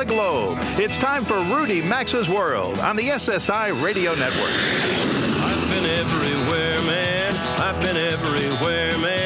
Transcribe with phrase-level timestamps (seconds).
[0.00, 4.48] The globe, it's time for Rudy Maxa's World on the SSI Radio Network.
[5.44, 7.34] I've been everywhere, man.
[7.60, 9.19] I've been everywhere, man.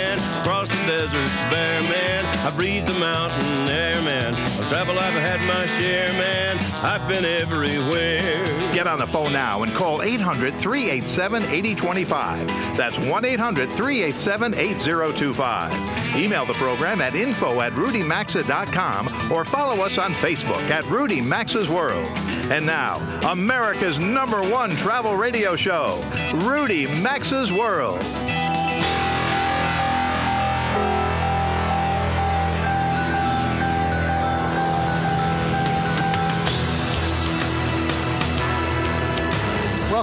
[0.87, 2.27] Deserts bare, man.
[2.45, 4.35] I breathed the mountain air, man.
[4.35, 6.59] Of travel I've had my share, man.
[6.82, 8.72] I've been everywhere.
[8.72, 12.76] Get on the phone now and call 800 387 8025.
[12.76, 16.17] That's 1 800 387 8025.
[16.17, 21.71] Email the program at info at rudymaxa.com or follow us on Facebook at Rudy Maxa's
[21.71, 22.11] World.
[22.51, 22.98] And now,
[23.31, 26.03] America's number one travel radio show,
[26.43, 28.03] Rudy Maxa's World.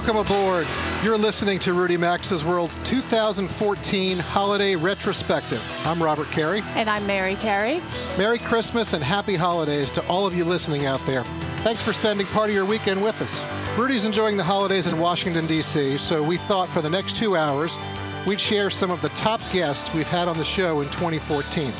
[0.04, 0.66] Welcome aboard.
[1.04, 5.62] You're listening to Rudy Maxa's World 2014 Holiday Retrospective.
[5.86, 6.60] I'm Robert Carey.
[6.74, 7.80] And I'm Mary Carey.
[8.18, 11.22] Merry Christmas and happy holidays to all of you listening out there.
[11.62, 13.44] Thanks for spending part of your weekend with us.
[13.78, 17.76] Rudy's enjoying the holidays in Washington, D.C., so we thought for the next two hours
[18.26, 21.72] we'd share some of the top guests we've had on the show in 2014.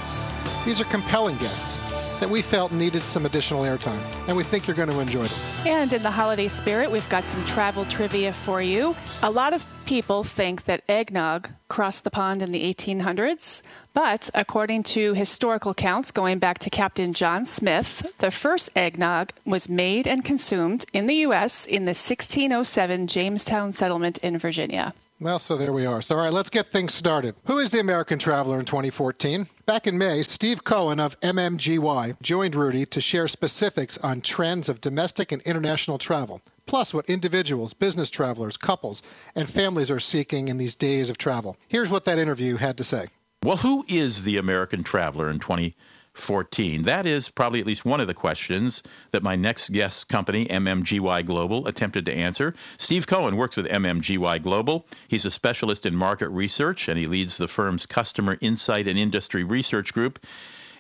[0.65, 1.91] These are compelling guests
[2.23, 5.67] that we felt needed some additional airtime, and we think you're going to enjoy them.
[5.67, 8.95] And in the holiday spirit, we've got some travel trivia for you.
[9.25, 13.62] A lot of people think that eggnog crossed the pond in the 1800s,
[13.93, 19.69] but according to historical accounts going back to Captain John Smith, the first eggnog was
[19.69, 21.67] made and consumed in the U.S.
[21.67, 24.95] in the 1607 Jamestown settlement in Virginia.
[25.23, 26.03] Well, so there we are.
[26.03, 27.37] So, all right, let's get things started.
[27.45, 29.47] Who is the American traveler in 2014?
[29.67, 34.81] Back in May, Steve Cohen of MMGY joined Rudy to share specifics on trends of
[34.81, 39.00] domestic and international travel, plus what individuals, business travelers, couples,
[39.37, 41.56] and families are seeking in these days of travel.
[41.69, 43.06] Here's what that interview had to say.
[43.44, 45.75] Well, who is the American traveler in 2014?
[46.15, 46.84] 14?
[46.84, 51.27] That is probably at least one of the questions that my next guest company, MMGY
[51.27, 52.55] Global, attempted to answer.
[52.78, 54.84] Steve Cohen works with MMGY Global.
[55.09, 59.45] He's a specialist in market research and he leads the firm's customer insight and industry
[59.45, 60.19] research group.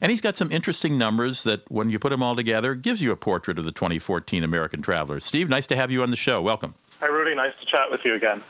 [0.00, 3.12] And he's got some interesting numbers that, when you put them all together, gives you
[3.12, 5.20] a portrait of the 2014 American traveler.
[5.20, 6.42] Steve, nice to have you on the show.
[6.42, 6.74] Welcome.
[6.98, 7.36] Hi, Rudy.
[7.36, 8.42] Nice to chat with you again.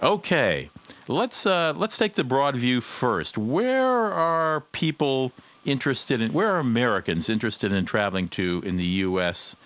[0.00, 0.70] Okay,
[1.06, 3.38] let's uh, let's take the broad view first.
[3.38, 5.32] Where are people
[5.64, 9.56] interested in where are Americans interested in traveling to in the U.S.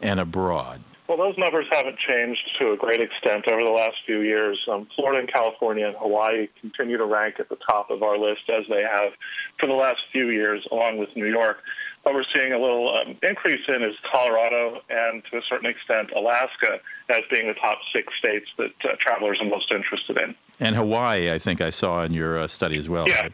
[0.00, 0.80] and abroad?
[1.08, 4.58] Well, those numbers haven't changed to a great extent over the last few years.
[4.70, 8.50] Um, Florida and California and Hawaii continue to rank at the top of our list
[8.50, 9.12] as they have
[9.60, 11.62] for the last few years, along with New York.
[12.02, 16.10] What we're seeing a little um, increase in is Colorado and, to a certain extent,
[16.16, 20.34] Alaska as being the top six states that uh, travelers are most interested in.
[20.58, 23.08] And Hawaii, I think I saw in your uh, study as well.
[23.08, 23.22] Yeah.
[23.22, 23.32] Right?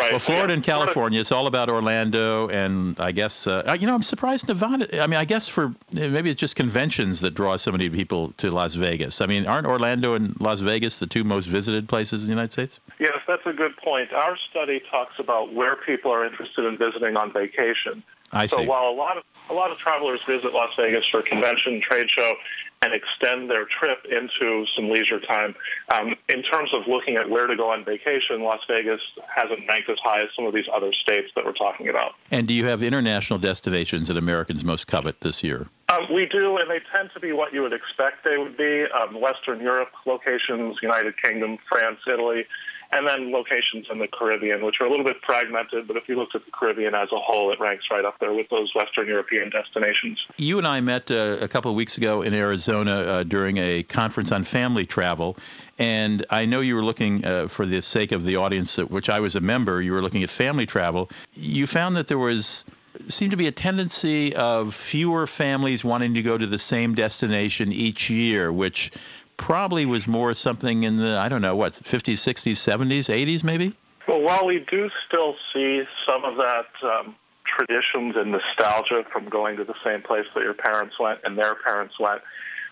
[0.00, 0.12] Right.
[0.12, 0.54] Well, Florida yeah.
[0.54, 5.02] and California, it's all about Orlando, and I guess uh, you know I'm surprised Nevada.
[5.02, 8.50] I mean, I guess for maybe it's just conventions that draw so many people to
[8.50, 9.20] Las Vegas.
[9.20, 12.52] I mean, aren't Orlando and Las Vegas the two most visited places in the United
[12.52, 12.80] States?
[12.98, 14.12] Yes, that's a good point.
[14.12, 18.02] Our study talks about where people are interested in visiting on vacation.
[18.32, 18.66] I so see.
[18.66, 22.34] while a lot of a lot of travelers visit Las Vegas for convention, trade show,
[22.82, 25.54] and extend their trip into some leisure time,
[25.94, 29.90] um, in terms of looking at where to go on vacation, Las Vegas hasn't ranked
[29.90, 32.12] as high as some of these other states that we're talking about.
[32.30, 35.66] And do you have international destinations that Americans most covet this year?
[35.90, 38.84] Um, we do, and they tend to be what you would expect they would be:
[38.98, 42.46] um, Western Europe locations, United Kingdom, France, Italy
[42.92, 46.16] and then locations in the Caribbean, which are a little bit fragmented, but if you
[46.16, 49.06] looked at the Caribbean as a whole, it ranks right up there with those Western
[49.06, 50.18] European destinations.
[50.36, 53.84] You and I met uh, a couple of weeks ago in Arizona uh, during a
[53.84, 55.36] conference on family travel.
[55.78, 59.08] And I know you were looking, uh, for the sake of the audience, at which
[59.08, 61.10] I was a member, you were looking at family travel.
[61.34, 62.64] You found that there was
[63.08, 67.72] seemed to be a tendency of fewer families wanting to go to the same destination
[67.72, 68.90] each year, which
[69.40, 73.74] probably was more something in the, I don't know, what, 50s, 60s, 70s, 80s maybe?
[74.06, 77.16] Well, while we do still see some of that um,
[77.46, 81.54] traditions and nostalgia from going to the same place that your parents went and their
[81.54, 82.20] parents went,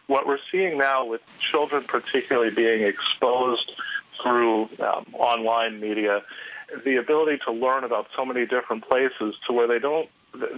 [0.09, 3.73] what we're seeing now with children particularly being exposed
[4.23, 6.23] through um, online media,
[6.85, 10.09] the ability to learn about so many different places to where they don't,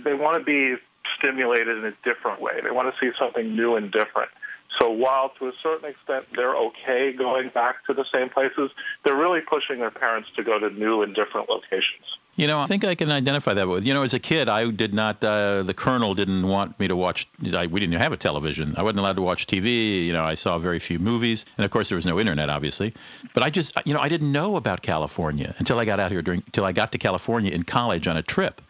[0.05, 0.75] they want to be
[1.17, 2.61] stimulated in a different way.
[2.65, 4.31] They want to see something new and different.
[4.79, 8.71] So while to a certain extent they're okay going back to the same places,
[9.05, 12.19] they're really pushing their parents to go to new and different locations.
[12.37, 13.85] You know, I think I can identify that with.
[13.85, 15.23] You know, as a kid, I did not.
[15.23, 17.29] Uh, the colonel didn't want me to watch.
[17.53, 18.77] I, we didn't have a television.
[18.79, 20.07] I wasn't allowed to watch TV.
[20.07, 22.95] You know, I saw very few movies, and of course, there was no internet, obviously.
[23.35, 26.23] But I just, you know, I didn't know about California until I got out here
[26.23, 26.43] during.
[26.47, 28.63] Until I got to California in college on a trip.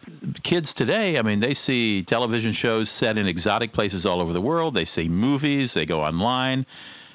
[0.43, 4.41] Kids today, I mean, they see television shows set in exotic places all over the
[4.41, 4.73] world.
[4.73, 5.73] They see movies.
[5.73, 6.65] They go online.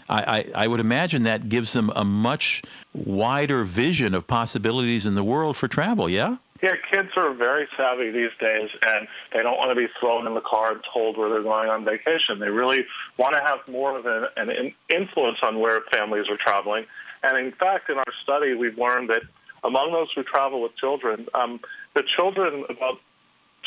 [0.08, 0.22] I,
[0.54, 2.62] I, I would imagine that gives them a much
[2.94, 6.08] wider vision of possibilities in the world for travel.
[6.08, 6.36] Yeah.
[6.62, 10.32] Yeah, kids are very savvy these days, and they don't want to be thrown in
[10.32, 12.38] the car and told where they're going on vacation.
[12.38, 12.86] They really
[13.18, 16.86] want to have more of an, an influence on where families are traveling.
[17.22, 19.22] And in fact, in our study, we've learned that
[19.66, 21.60] among those who travel with children, um,
[21.94, 23.00] the children, about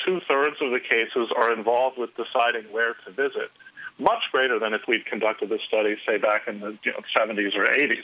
[0.05, 3.51] two thirds of the cases, are involved with deciding where to visit,
[3.97, 7.55] much greater than if we'd conducted this study, say, back in the you know, 70s
[7.55, 8.03] or 80s.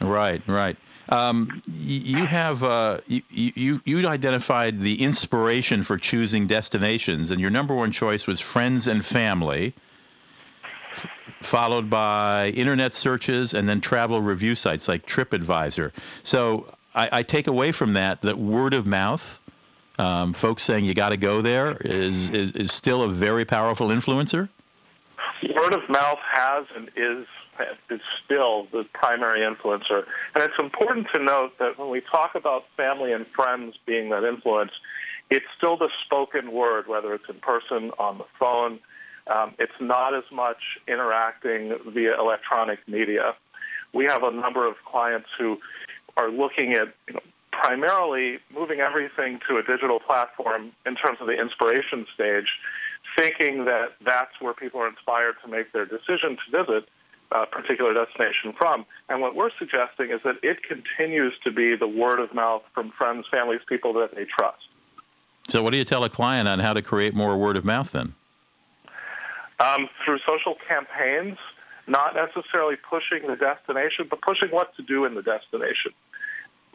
[0.00, 0.76] Right, right.
[1.08, 7.50] Um, you have uh, you, you you identified the inspiration for choosing destinations, and your
[7.50, 9.72] number one choice was friends and family,
[10.92, 11.06] f-
[11.40, 15.92] followed by internet searches, and then travel review sites like TripAdvisor.
[16.24, 16.66] So
[16.98, 19.40] I, I take away from that that word of mouth,
[20.00, 23.88] um, folks saying you got to go there, is, is is still a very powerful
[23.88, 24.48] influencer.
[25.54, 27.26] Word of mouth has and is
[27.88, 30.04] is still the primary influencer.
[30.34, 34.24] And it's important to note that when we talk about family and friends being that
[34.24, 34.72] influence,
[35.30, 38.80] it's still the spoken word, whether it's in person, on the phone.
[39.28, 43.34] Um, it's not as much interacting via electronic media.
[43.92, 45.58] We have a number of clients who
[46.18, 47.20] are looking at you know,
[47.52, 52.46] primarily moving everything to a digital platform in terms of the inspiration stage,
[53.16, 56.88] thinking that that's where people are inspired to make their decision to visit
[57.30, 58.86] a particular destination from.
[59.08, 62.92] And what we're suggesting is that it continues to be the word of mouth from
[62.96, 64.62] friends, families, people that they trust.
[65.48, 67.90] So, what do you tell a client on how to create more word of mouth
[67.92, 68.14] then?
[69.60, 71.38] Um, through social campaigns,
[71.86, 75.92] not necessarily pushing the destination, but pushing what to do in the destination.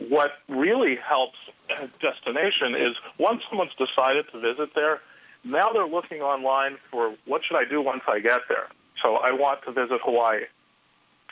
[0.09, 1.37] What really helps
[1.69, 5.01] a destination is once someone's decided to visit there,
[5.43, 8.67] now they're looking online for what should I do once I get there.
[9.01, 10.43] So I want to visit Hawaii.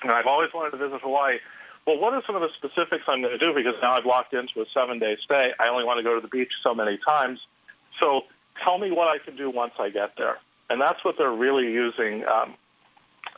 [0.04, 1.38] And I've always wanted to visit Hawaii.
[1.86, 3.54] Well, what are some of the specifics I'm going to do?
[3.56, 5.52] Because now I've locked into a seven day stay.
[5.60, 7.40] I only want to go to the beach so many times.
[8.00, 8.22] So
[8.64, 10.38] tell me what I can do once I get there.
[10.70, 12.56] And that's what they're really using um,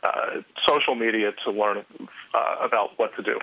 [0.02, 1.84] uh, social media to learn
[2.34, 3.38] uh, about what to do.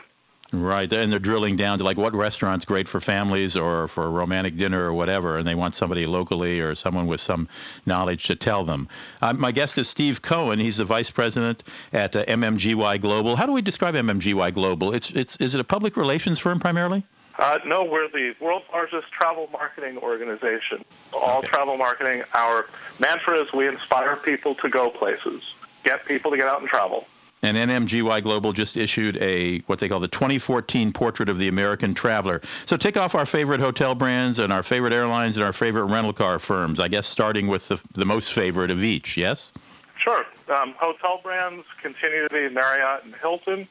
[0.53, 4.09] Right, and they're drilling down to like what restaurant's great for families or for a
[4.09, 7.47] romantic dinner or whatever, and they want somebody locally or someone with some
[7.85, 8.89] knowledge to tell them.
[9.21, 10.59] Uh, my guest is Steve Cohen.
[10.59, 11.63] He's the vice president
[11.93, 13.37] at uh, MMGY Global.
[13.37, 14.93] How do we describe MMGY Global?
[14.93, 17.05] It's it's is it a public relations firm primarily?
[17.39, 20.83] Uh, no, we're the world's largest travel marketing organization.
[21.13, 21.47] All okay.
[21.47, 22.23] travel marketing.
[22.33, 22.67] Our
[22.99, 25.55] mantra is we inspire people to go places,
[25.85, 27.07] get people to get out and travel.
[27.43, 31.95] And MMGY Global just issued a what they call the 2014 Portrait of the American
[31.95, 32.41] Traveler.
[32.67, 36.13] So take off our favorite hotel brands and our favorite airlines and our favorite rental
[36.13, 36.79] car firms.
[36.79, 39.17] I guess starting with the, the most favorite of each.
[39.17, 39.51] Yes.
[39.97, 40.25] Sure.
[40.49, 43.67] Um, hotel brands continue to be Marriott and Hilton.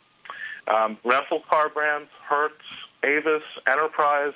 [0.68, 2.62] Um, rental car brands, Hertz,
[3.02, 4.34] Avis, Enterprise.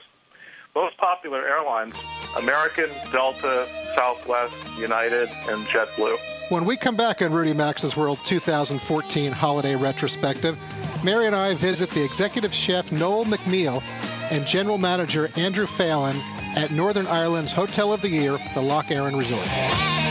[0.75, 1.95] Most popular airlines:
[2.37, 6.19] American, Delta, Southwest, United, and JetBlue.
[6.49, 10.59] When we come back on Rudy Maxa's World 2014 Holiday Retrospective,
[11.05, 13.83] Mary and I visit the executive chef Noel McMeel
[14.31, 16.17] and general manager Andrew Phelan
[16.57, 20.04] at Northern Ireland's Hotel of the Year, the Lough Erne Resort.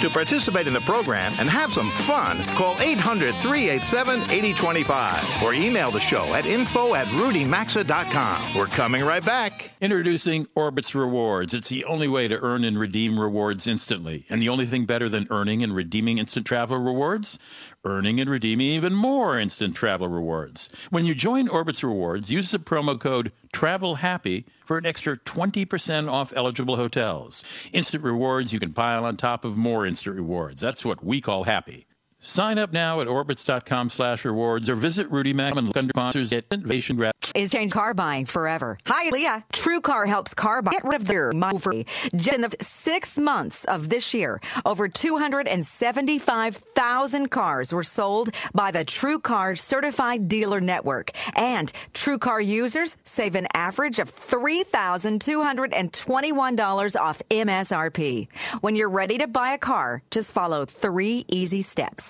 [0.00, 5.90] To participate in the program and have some fun, call 800 387 8025 or email
[5.90, 8.54] the show at info at rudymaxa.com.
[8.56, 9.72] We're coming right back.
[9.78, 11.52] Introducing Orbitz Rewards.
[11.52, 14.24] It's the only way to earn and redeem rewards instantly.
[14.30, 17.38] And the only thing better than earning and redeeming instant travel rewards?
[17.84, 20.68] Earning and redeeming even more instant travel rewards.
[20.90, 26.32] When you join Orbitz Rewards, use the promo code TRAVELHAPPY for an extra 20% off
[26.36, 27.44] eligible hotels.
[27.72, 30.60] Instant rewards you can pile on top of more instant rewards.
[30.60, 31.86] That's what we call happy.
[32.22, 36.44] Sign up now at orbitz.com slash rewards or visit Rudy Mac and under sponsors at
[36.50, 37.14] Innovation Grab.
[37.34, 38.78] Is change car buying forever.
[38.86, 39.42] Hi, Leah.
[39.52, 40.72] TrueCar helps car buy.
[40.72, 41.86] Get rid of their free.
[42.12, 49.58] In the six months of this year, over 275,000 cars were sold by the TrueCar
[49.58, 51.12] Certified Dealer Network.
[51.36, 58.28] And TrueCar users save an average of $3,221 off MSRP.
[58.60, 62.09] When you're ready to buy a car, just follow three easy steps.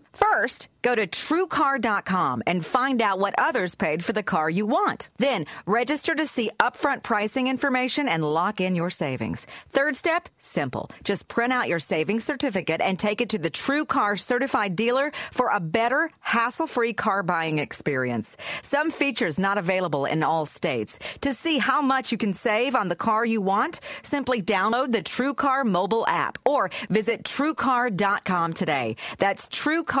[0.13, 5.09] First, go to truecar.com and find out what others paid for the car you want.
[5.17, 9.47] Then, register to see upfront pricing information and lock in your savings.
[9.69, 10.89] Third step, simple.
[11.03, 15.49] Just print out your savings certificate and take it to the TrueCar certified dealer for
[15.49, 18.35] a better, hassle-free car buying experience.
[18.63, 20.99] Some features not available in all states.
[21.21, 25.03] To see how much you can save on the car you want, simply download the
[25.03, 28.97] TrueCar mobile app or visit truecar.com today.
[29.17, 30.00] That's truecar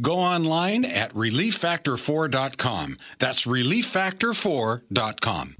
[0.00, 2.96] Go online at relieffactor4.com.
[3.18, 5.56] That's relieffactor4.com.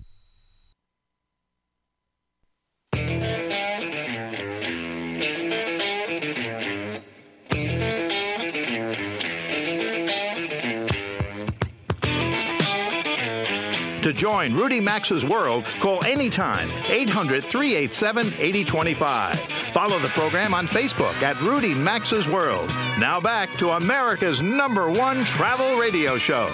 [14.02, 19.40] To join Rudy Maxa's world, call anytime 800 387 8025.
[19.73, 22.68] Follow the program on Facebook at Rudy Maxa's World.
[22.99, 26.50] Now back to America's number one travel radio show.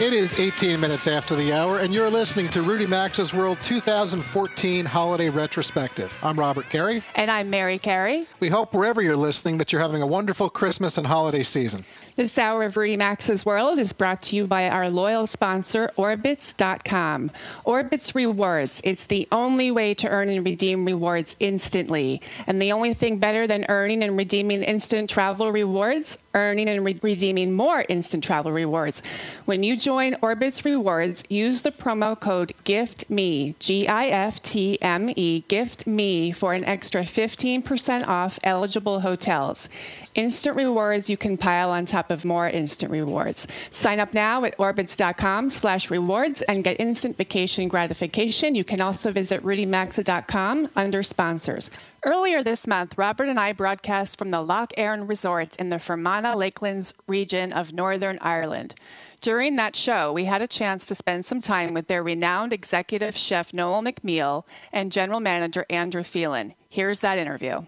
[0.00, 4.86] It is 18 minutes after the hour, and you're listening to Rudy Maxa's World 2014
[4.86, 6.16] Holiday Retrospective.
[6.22, 7.02] I'm Robert Carey.
[7.16, 8.26] And I'm Mary Carey.
[8.40, 11.84] We hope wherever you're listening that you're having a wonderful Christmas and holiday season.
[12.16, 17.30] This hour of Rudy Maxa's World is brought to you by our loyal sponsor, Orbitz.com.
[17.66, 18.80] Orbitz Rewards.
[18.82, 22.22] It's the only way to earn and redeem rewards instantly.
[22.46, 26.98] And the only thing better than earning and redeeming instant travel rewards, earning and re-
[27.02, 29.02] redeeming more instant travel rewards.
[29.44, 35.10] When you join Orbitz Rewards, use the promo code GIFTME, G I F T M
[35.16, 39.68] E, GIFTME, for an extra 15% off eligible hotels.
[40.14, 43.46] Instant rewards you can pile on top of more instant rewards.
[43.70, 48.56] Sign up now at orbitz.com slash rewards and get instant vacation gratification.
[48.56, 51.70] You can also visit rudymaxa.com under sponsors.
[52.02, 56.34] Earlier this month, Robert and I broadcast from the Lough Erne Resort in the Fermanagh
[56.34, 58.74] Lakelands region of Northern Ireland.
[59.20, 63.18] During that show, we had a chance to spend some time with their renowned executive
[63.18, 66.54] chef Noel McMeel and general manager Andrew Phelan.
[66.70, 67.66] Here's that interview.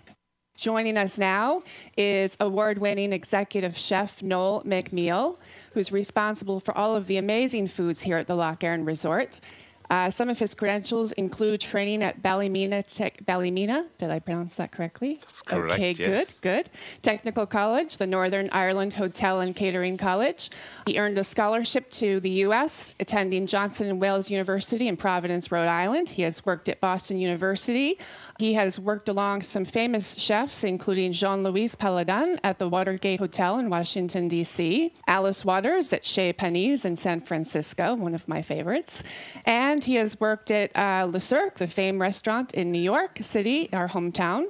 [0.56, 1.62] Joining us now
[1.98, 5.36] is award winning executive chef Noel McMeel,
[5.72, 9.40] who's responsible for all of the amazing foods here at the Lough Erne Resort.
[9.92, 13.84] Uh, some of his credentials include training at Ballymena, Tech, Ballymena.
[13.98, 15.18] Did I pronounce that correctly?
[15.20, 15.74] That's correct.
[15.74, 16.40] Okay, yes.
[16.40, 16.70] good, good.
[17.02, 20.48] Technical College, the Northern Ireland Hotel and Catering College.
[20.86, 25.68] He earned a scholarship to the U.S., attending Johnson and Wales University in Providence, Rhode
[25.68, 26.08] Island.
[26.08, 27.98] He has worked at Boston University.
[28.38, 33.58] He has worked along some famous chefs, including Jean Louis Palladin at the Watergate Hotel
[33.58, 39.04] in Washington, D.C., Alice Waters at Chez Panisse in San Francisco, one of my favorites.
[39.44, 43.68] And he has worked at uh, Le Cirque, the famed restaurant in New York City,
[43.72, 44.46] our hometown.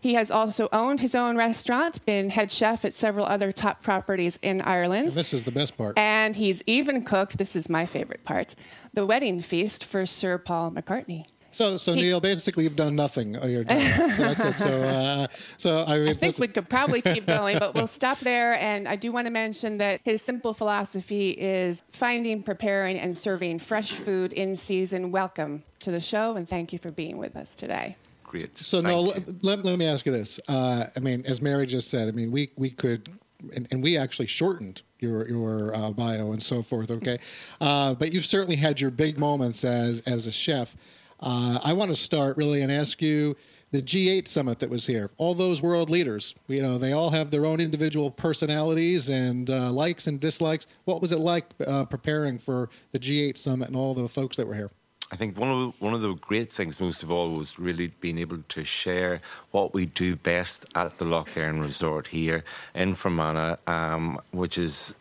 [0.00, 4.38] He has also owned his own restaurant, been head chef at several other top properties
[4.42, 5.08] in Ireland.
[5.08, 5.98] And this is the best part.
[5.98, 8.54] And he's even cooked, this is my favorite part,
[8.94, 11.26] the wedding feast for Sir Paul McCartney.
[11.52, 13.36] So, so Neil, basically, you've done nothing.
[13.36, 14.10] all your time.
[14.10, 14.58] So that's it.
[14.58, 15.26] So, uh,
[15.58, 18.54] so I, mean, I think we could probably keep going, but we'll stop there.
[18.54, 23.58] And I do want to mention that his simple philosophy is finding, preparing, and serving
[23.58, 25.10] fresh food in season.
[25.10, 27.96] Welcome to the show, and thank you for being with us today.
[28.22, 28.56] Great.
[28.60, 30.38] So Thank no, let, let, let me ask you this.
[30.48, 33.08] Uh, I mean, as Mary just said, I mean, we we could,
[33.56, 36.92] and, and we actually shortened your your uh, bio and so forth.
[36.92, 37.18] Okay,
[37.60, 40.76] uh, but you've certainly had your big moments as as a chef.
[41.20, 43.36] Uh, I want to start really and ask you
[43.70, 45.10] the G8 summit that was here.
[45.16, 49.70] All those world leaders, you know, they all have their own individual personalities and uh,
[49.70, 50.66] likes and dislikes.
[50.84, 54.46] What was it like uh, preparing for the G8 summit and all the folks that
[54.46, 54.70] were here?
[55.12, 57.88] I think one of the, one of the great things, most of all, was really
[58.00, 62.44] being able to share what we do best at the Lough Erne Resort here
[62.76, 64.94] in Fermanagh, um, which is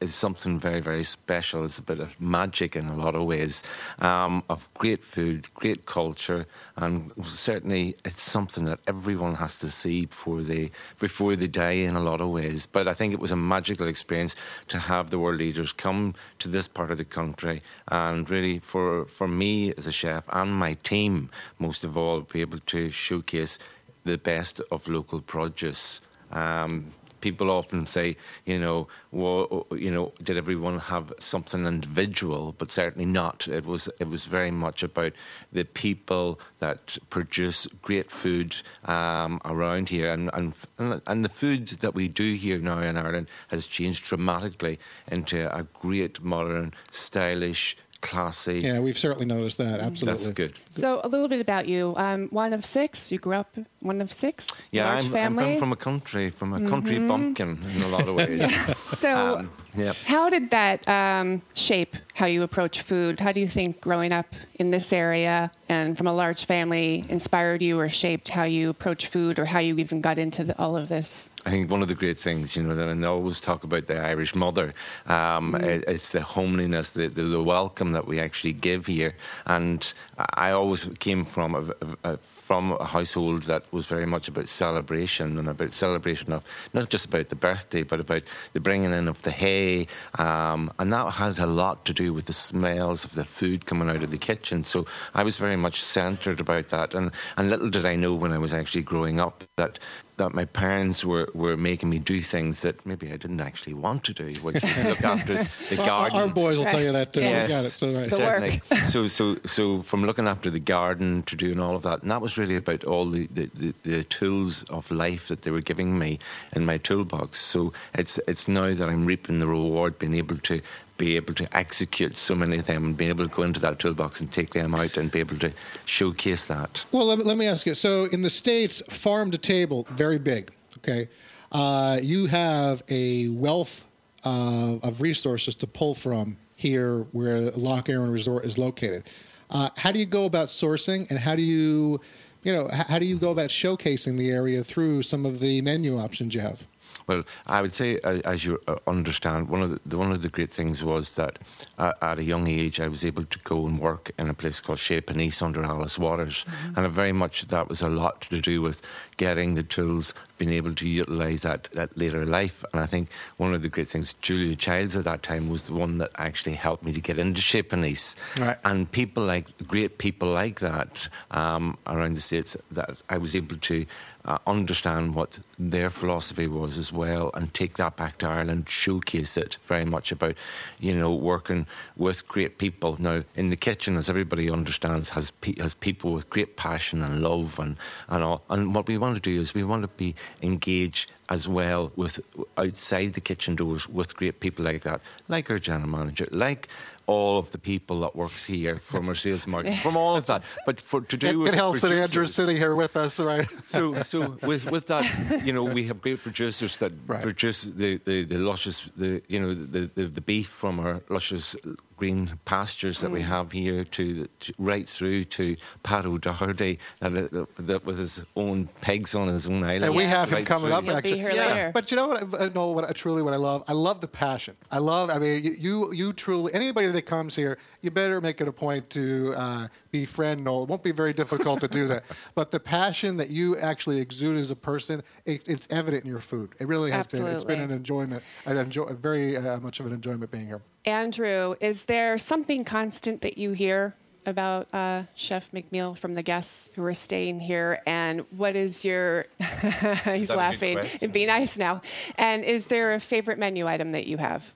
[0.00, 1.64] is something very very special.
[1.64, 3.62] It's a bit of magic in a lot of ways,
[3.98, 10.06] um, of great food, great culture, and certainly it's something that everyone has to see
[10.06, 12.66] before they before they die in a lot of ways.
[12.66, 14.36] But I think it was a magical experience
[14.68, 19.06] to have the world leaders come to this part of the country and really for
[19.06, 23.58] for me as a chef and my team most of all be able to showcase
[24.04, 26.00] the best of local produce.
[26.30, 26.92] Um,
[27.26, 28.14] people often say,
[28.44, 32.54] you know, well, you know, did everyone have something individual?
[32.56, 33.48] But certainly not.
[33.48, 35.12] It was it was very much about
[35.52, 38.50] the people that produce great food
[38.84, 43.26] um, around here, and, and and the food that we do here now in Ireland
[43.48, 44.78] has changed dramatically
[45.10, 48.60] into a great modern, stylish classy.
[48.62, 49.80] Yeah, we've certainly noticed that.
[49.80, 50.24] Absolutely.
[50.24, 50.60] That's good.
[50.76, 51.94] So, a little bit about you.
[51.96, 53.10] Um, one of six.
[53.10, 54.48] You grew up one of six.
[54.72, 55.44] Yeah, large I'm, family.
[55.44, 58.44] I'm from, from a country, from a country bumpkin in a lot of ways.
[58.84, 59.92] so, Um, yeah.
[60.04, 63.20] how did that um, shape how you approach food?
[63.20, 64.26] How do you think growing up
[64.58, 69.06] in this area and from a large family inspired you or shaped how you approach
[69.08, 71.28] food or how you even got into the, all of this?
[71.44, 73.98] I think one of the great things, you know, and I always talk about the
[74.00, 74.74] Irish mother,
[75.06, 79.14] um, it- it's the homeliness, the, the, the welcome that we actually give here.
[79.46, 79.92] And
[80.34, 80.65] I always
[80.98, 85.48] came from a, a- a- from a household that was very much about celebration and
[85.48, 89.30] about celebration of not just about the birthday, but about the bringing in of the
[89.30, 89.86] hay.
[90.18, 93.88] Um, and that had a lot to do with the smells of the food coming
[93.90, 94.64] out of the kitchen.
[94.64, 96.94] So I was very much centred about that.
[96.94, 99.78] And, and little did I know when I was actually growing up that
[100.16, 104.04] that my parents were, were making me do things that maybe I didn't actually want
[104.04, 105.34] to do, which was look after
[105.70, 106.18] the garden.
[106.18, 107.20] Our boys will tell you that too.
[107.20, 107.70] Yes, We got it.
[107.70, 108.10] So, right.
[108.10, 108.62] Certainly.
[108.84, 112.22] so, so, so from looking after the garden to doing all of that, and that
[112.22, 115.98] was really about all the, the, the, the tools of life that they were giving
[115.98, 116.18] me
[116.54, 117.38] in my toolbox.
[117.38, 120.60] So it's it's now that I'm reaping the reward, being able to
[120.96, 123.78] be able to execute so many of them and be able to go into that
[123.78, 125.52] toolbox and take them out and be able to
[125.84, 126.84] showcase that.
[126.92, 127.74] Well, let me, let me ask you.
[127.74, 130.52] So, in the states, farm to table, very big.
[130.78, 131.08] Okay,
[131.52, 133.86] uh, you have a wealth
[134.24, 139.04] uh, of resources to pull from here, where Lough Erne Resort is located.
[139.50, 142.00] Uh, how do you go about sourcing, and how do you,
[142.42, 145.98] you know, how do you go about showcasing the area through some of the menu
[145.98, 146.66] options you have?
[147.06, 150.28] Well, I would say, uh, as you uh, understand, one of the, one of the
[150.28, 151.38] great things was that
[151.78, 154.80] at a young age I was able to go and work in a place called
[154.80, 156.44] Chez Panisse under Alice Waters,
[156.74, 158.82] and uh, very much that was a lot to do with
[159.16, 162.64] getting the tools, being able to utilise that that later life.
[162.72, 165.74] And I think one of the great things, Julia Childs at that time was the
[165.74, 168.56] one that actually helped me to get into Chez Panisse, Right.
[168.64, 173.56] and people like great people like that um, around the states that I was able
[173.56, 173.86] to
[174.24, 179.36] uh, understand what their philosophy was as well and take that back to Ireland, showcase
[179.36, 180.34] it very much about,
[180.80, 181.64] you know, working
[181.96, 182.96] with great people.
[182.98, 187.22] Now, in the kitchen, as everybody understands, has pe- has people with great passion and
[187.22, 187.76] love and,
[188.08, 188.42] and all.
[188.50, 192.20] And what we want to do is we want to be engaged as well with
[192.56, 196.68] outside the kitchen doors with great people like that, like our general manager, like
[197.08, 200.42] all of the people that works here from our sales market, from all of that.
[200.64, 203.46] But for to do It, with it helps that Andrew's sitting here with us, right?
[203.64, 205.04] so so with with that
[205.44, 207.22] you know we have great producers that Right.
[207.22, 211.54] produce the, the, the luscious the you know the, the the beef from our luscious
[211.96, 217.48] green pastures that we have here to, to right through to Pat O'Doherty that, that,
[217.58, 219.84] that with his own pigs on his own island.
[219.84, 220.76] And we have him coming through.
[220.76, 220.84] up.
[220.84, 221.70] He'll be actually, here later.
[221.72, 222.40] But you know what?
[222.40, 223.64] I, no, what I, truly what I love.
[223.66, 224.56] I love the passion.
[224.70, 225.10] I love.
[225.10, 228.52] I mean, you you, you truly anybody that comes here, you better make it a
[228.52, 229.68] point to uh,
[230.00, 230.64] befriend Noel.
[230.64, 232.04] It won't be very difficult to do that.
[232.34, 236.20] But the passion that you actually exude as a person, it, it's evident in your
[236.20, 236.54] food.
[236.58, 237.26] It really has been.
[237.26, 238.22] It's been an enjoyment.
[238.44, 240.60] I enjoy very uh, much of an enjoyment being here.
[240.84, 243.94] Andrew, is there something constant that you hear
[244.26, 247.80] about uh, Chef McMeel from the guests who are staying here?
[247.86, 249.26] And what is your.
[249.38, 250.78] he's that a good laughing.
[250.78, 251.10] question?
[251.10, 251.80] Be nice now.
[252.16, 254.52] And is there a favorite menu item that you have?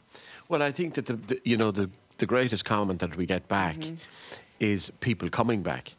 [0.49, 3.49] Well, I think that the, the you know the the greatest comment that we get
[3.49, 3.77] back
[4.61, 5.95] is people coming back.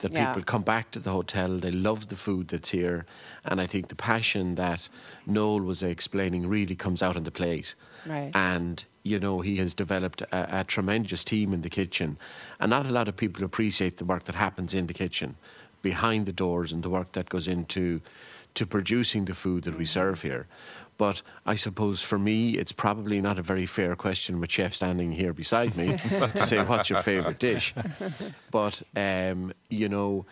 [0.00, 0.26] That Yeah.
[0.26, 3.04] people come back to the hotel, they love the food that's here,
[3.44, 4.88] and I think the passion that
[5.26, 7.74] Noel was explaining really comes out on the plate.
[8.06, 8.30] Right.
[8.34, 12.16] And you know he has developed a, a tremendous team in the kitchen,
[12.58, 15.36] and not a lot of people appreciate the work that happens in the kitchen,
[15.82, 18.00] behind the doors, and the work that goes into
[18.54, 19.88] to producing the food that we mm.
[19.88, 20.46] serve here.
[21.00, 25.12] But I suppose for me, it's probably not a very fair question with Chef standing
[25.12, 25.96] here beside me
[26.36, 27.72] to say what's your favourite dish.
[28.50, 30.26] But um, you know,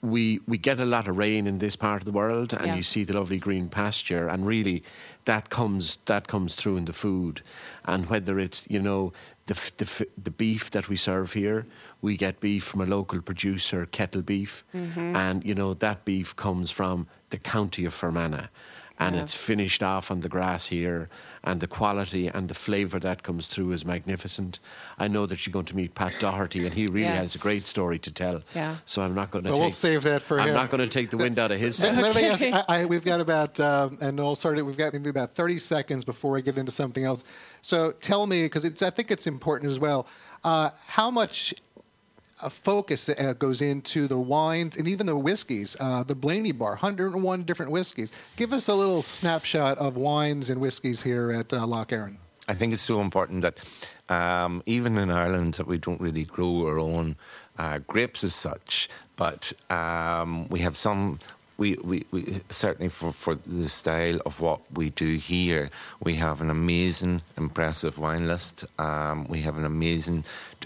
[0.00, 2.74] we we get a lot of rain in this part of the world, and Yeah.
[2.76, 4.82] you see the lovely green pasture, and really,
[5.24, 7.40] that comes that comes through in the food,
[7.84, 9.12] and whether it's you know.
[9.46, 11.66] The, f- the, f- the beef that we serve here,
[12.00, 16.70] we get beef from a local producer, Kettyle Beef, and you know that beef comes
[16.70, 18.46] from the county of Fermanagh,
[18.98, 19.22] and Yeah.
[19.22, 21.08] it's finished off on the grass here,
[21.44, 24.60] and the quality and the flavour that comes through is magnificent.
[24.98, 27.64] I know that you're going to meet Pat Doherty, and he really has a great
[27.64, 28.42] story to tell.
[28.54, 28.76] Yeah.
[28.86, 29.50] So I'm not going to.
[29.50, 30.54] Well, take, we'll save that for I'm him.
[30.54, 31.82] not going to take the wind out of his.
[31.82, 32.42] Let, let me ask.
[32.42, 34.62] I, I, we've got about um, and Noel started.
[34.64, 37.24] We've got maybe about thirty seconds before I get into something else.
[37.60, 40.06] So tell me, because I think it's important as well.
[40.44, 41.54] Uh, how much
[42.42, 45.76] uh, focus that goes into the wines and even the whiskeys?
[45.78, 48.12] Uh, the Blaney Bar, 101 different whiskeys.
[48.36, 52.18] Give us a little snapshot of wines and whiskeys here at uh, Lough Erne.
[52.48, 53.58] I think it's so important that
[54.08, 57.16] um, even in Ireland that we don't really grow our own
[57.56, 61.20] uh, grapes as such, but um, we have some.
[61.58, 65.70] We, we, we certainly for, for the style of what we do here,
[66.02, 68.64] we have an amazing, impressive wine list.
[68.80, 70.24] Um, we have an amazing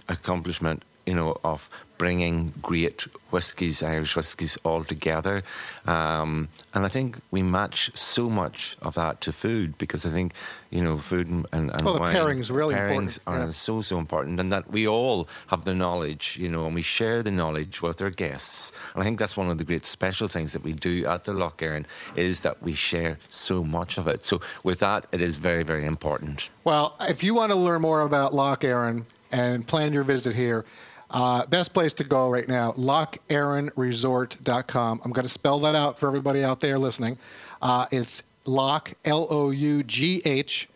[0.08, 5.42] accomplishment, you know, of bringing great whiskies, Irish whiskies, all together.
[5.86, 10.32] Um, and I think we match so much of that to food because I think,
[10.70, 13.50] you know, food and, and, and Well, the wine, pairing's really pairings important, are yeah.
[13.50, 14.40] so, so important.
[14.40, 18.00] And that we all have the knowledge, you know, and we share the knowledge with
[18.02, 18.72] our guests.
[18.94, 21.32] And I think that's one of the great special things that we do at the
[21.32, 24.24] Lough Erne is that we share so much of it.
[24.24, 26.50] So with that, it is very, very important.
[26.64, 30.64] Well, if you want to learn more about Lough Erne and plan your visit here,
[31.10, 35.00] uh, best place to go right now, lougherneresort.com.
[35.04, 37.18] I'm going to spell that out for everybody out there listening.
[37.62, 40.68] Uh, it's Lough, L O U G H,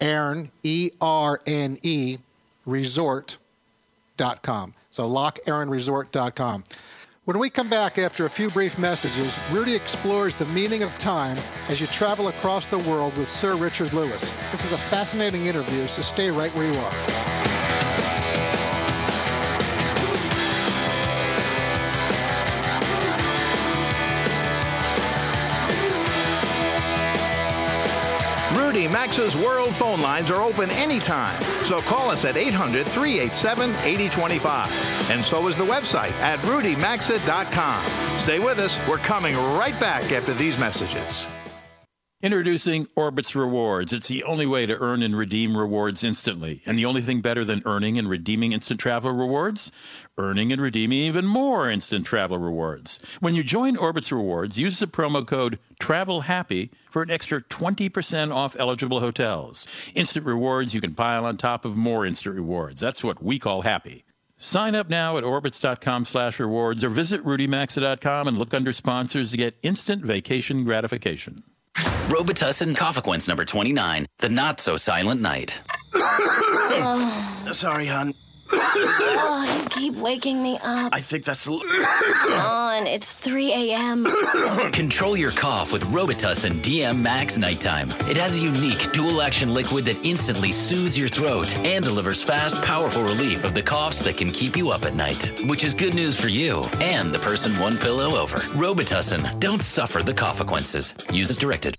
[0.00, 2.18] Erne, E R N E,
[2.64, 3.38] resort.com.
[4.90, 6.64] So lougherneresort.com.
[7.26, 11.36] When we come back after a few brief messages, Rudy explores the meaning of time
[11.68, 14.30] as you travel across the world with Sir Richard Lewis.
[14.52, 17.45] This is a fascinating interview, so stay right where you are.
[28.88, 35.10] Maxa's World phone lines are open anytime, so call us at 800 387 8025.
[35.10, 38.18] And so is the website at rudymaxa.com.
[38.18, 38.78] Stay with us.
[38.88, 41.28] We're coming right back after these messages.
[42.22, 43.92] Introducing Orbitz Rewards.
[43.92, 46.62] It's the only way to earn and redeem rewards instantly.
[46.64, 49.70] And the only thing better than earning and redeeming instant travel rewards?
[50.16, 53.00] Earning and redeeming even more instant travel rewards.
[53.20, 58.56] When you join Orbitz Rewards, use the promo code TRAVELHAPPY for an extra 20% off
[58.58, 59.68] eligible hotels.
[59.94, 62.80] Instant rewards you can pile on top of more instant rewards.
[62.80, 64.06] That's what we call happy.
[64.38, 69.36] Sign up now at orbitz.com slash rewards or visit rudymaxa.com and look under sponsors to
[69.36, 71.42] get instant vacation gratification.
[71.76, 75.60] Robitussin Coughsequence number 29, The Not So Silent Night.
[77.52, 78.14] Sorry, hon.
[78.52, 80.94] Oh, you keep waking me up.
[80.94, 81.46] I think that's.
[81.48, 84.04] l- Come on, it's 3 a.m.
[84.72, 87.90] Control your cough with Robitussin DM Max Nighttime.
[88.08, 92.60] It has a unique dual action liquid that instantly soothes your throat and delivers fast,
[92.62, 95.40] powerful relief of the coughs that can keep you up at night.
[95.48, 98.38] Which is good news for you and the person one pillow over.
[98.58, 99.38] Robitussin.
[99.40, 100.94] Don't suffer the consequences.
[101.10, 101.76] Use as directed.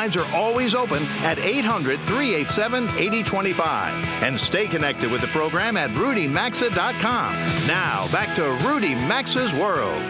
[0.00, 4.22] Lines are always open at 800 387 8025.
[4.22, 7.34] And stay connected with the program at rudymaxa.com.
[7.68, 10.02] Now, back to Rudy Maxa's World.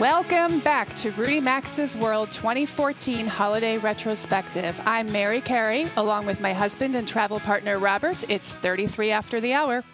[0.00, 4.74] Welcome back to Rudy Maxa's World 2014 Holiday Retrospective.
[4.84, 8.28] I'm Mary Carey, along with my husband and travel partner Robert.
[8.28, 9.84] It's 33 after the hour.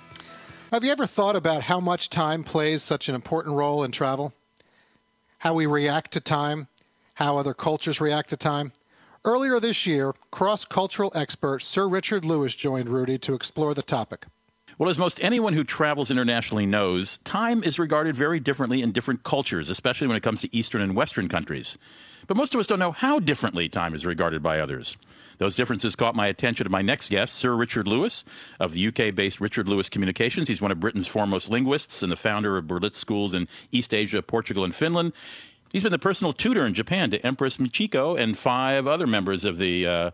[0.73, 4.33] Have you ever thought about how much time plays such an important role in travel?
[5.41, 6.69] How we react to time,
[7.19, 8.73] how other cultures react to time?
[9.25, 14.27] Earlier this year, cross cultural expert Sir Richard Lewis joined Rudy to explore the topic.
[14.79, 19.25] Well, as most anyone who travels internationally knows, time is regarded very differently in different
[19.25, 21.77] cultures, especially when it comes to Eastern and Western countries.
[22.29, 24.97] But most of us don't know how differently time is regarded by others.
[25.39, 28.25] Those differences caught my attention to my next guest, Sir Richard Lewis
[28.61, 30.47] of the UK based Richard Lewis Communications.
[30.47, 34.23] He's one of Britain's foremost linguists and the founder of Berlitz schools in East Asia,
[34.23, 35.13] Portugal, and Finland.
[35.71, 39.59] He's been the personal tutor in Japan to Empress Michiko and five other members of
[39.59, 40.11] the uh,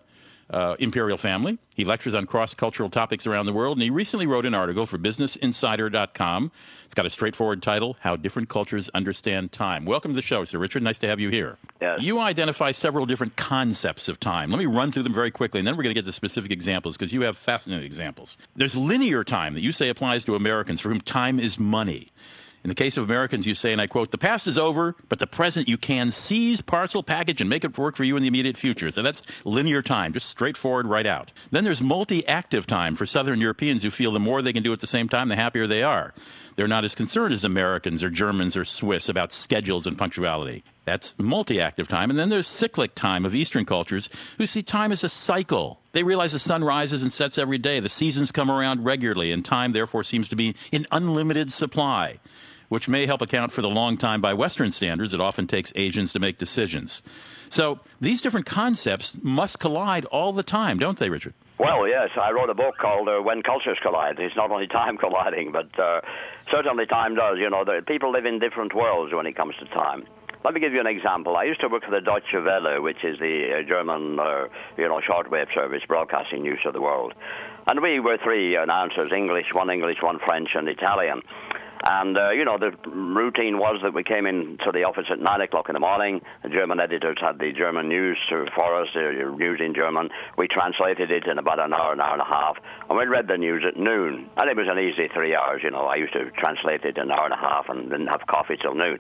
[0.51, 1.59] uh, imperial family.
[1.75, 4.85] He lectures on cross cultural topics around the world, and he recently wrote an article
[4.85, 6.53] for BusinessInsider.com.
[6.85, 9.85] It's got a straightforward title How Different Cultures Understand Time.
[9.85, 10.83] Welcome to the show, Sir Richard.
[10.83, 11.57] Nice to have you here.
[11.81, 12.01] Yes.
[12.03, 14.51] You identify several different concepts of time.
[14.51, 16.51] Let me run through them very quickly, and then we're going to get to specific
[16.51, 18.37] examples because you have fascinating examples.
[18.57, 22.09] There's linear time that you say applies to Americans for whom time is money.
[22.65, 25.19] In the case of Americans, you say, and I quote, the past is over, but
[25.19, 28.29] the present you can seize, parcel, package, and make it work for you in the
[28.29, 28.91] immediate future.
[28.91, 31.31] So that's linear time, just straightforward right out.
[31.51, 34.73] Then there's multi active time for Southern Europeans who feel the more they can do
[34.73, 36.15] at the same time, the happier they are.
[36.57, 40.65] They're not as concerned as Americans or Germans or Swiss about schedules and punctuality.
[40.87, 42.09] That's multi active time.
[42.09, 45.81] And then there's cyclic time of Eastern cultures who see time as a cycle.
[45.93, 49.45] They realize the sun rises and sets every day, the seasons come around regularly, and
[49.45, 52.21] time therefore seems to be in unlimited supply
[52.75, 56.13] which may help account for the long time by Western standards it often takes agents
[56.13, 57.05] to make decisions.
[57.49, 61.35] So these different concepts must collide all the time, don't they, Richard?
[61.57, 62.11] Well, yes.
[62.21, 64.19] I wrote a book called uh, When Cultures Collide.
[64.19, 66.01] It's not only time colliding, but uh,
[66.51, 67.39] certainly time does.
[67.39, 70.05] You know, the, people live in different worlds when it comes to time.
[70.45, 71.37] Let me give you an example.
[71.37, 74.89] I used to work for the Deutsche Welle, which is the uh, German, uh, you
[74.89, 77.15] know, shortwave service broadcasting news of the world.
[77.69, 81.23] And we were three announcers, English, one English, one French, and Italian.
[81.87, 85.41] And, uh, you know, the routine was that we came into the office at 9
[85.43, 86.23] o'clock in the morning.
[86.43, 90.09] The German editors had the German news for us, the news in German.
[90.39, 92.57] We translated it in about an hour, an hour and a half.
[92.89, 94.31] And we read the news at noon.
[94.39, 95.85] And it was an easy three hours, you know.
[95.85, 98.75] I used to translate it an hour and a half and didn't have coffee till
[98.75, 98.97] noon.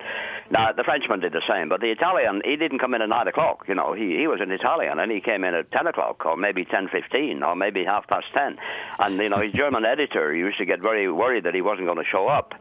[0.51, 1.71] Now, the Frenchman did the same.
[1.71, 3.65] But the Italian, he didn't come in at 9 o'clock.
[3.67, 6.37] You know, he, he was an Italian and he came in at 10 o'clock or
[6.37, 8.59] maybe 10.15 or maybe half past 10.
[8.99, 11.99] And, you know, his German editor used to get very worried that he wasn't going
[11.99, 12.53] to show up.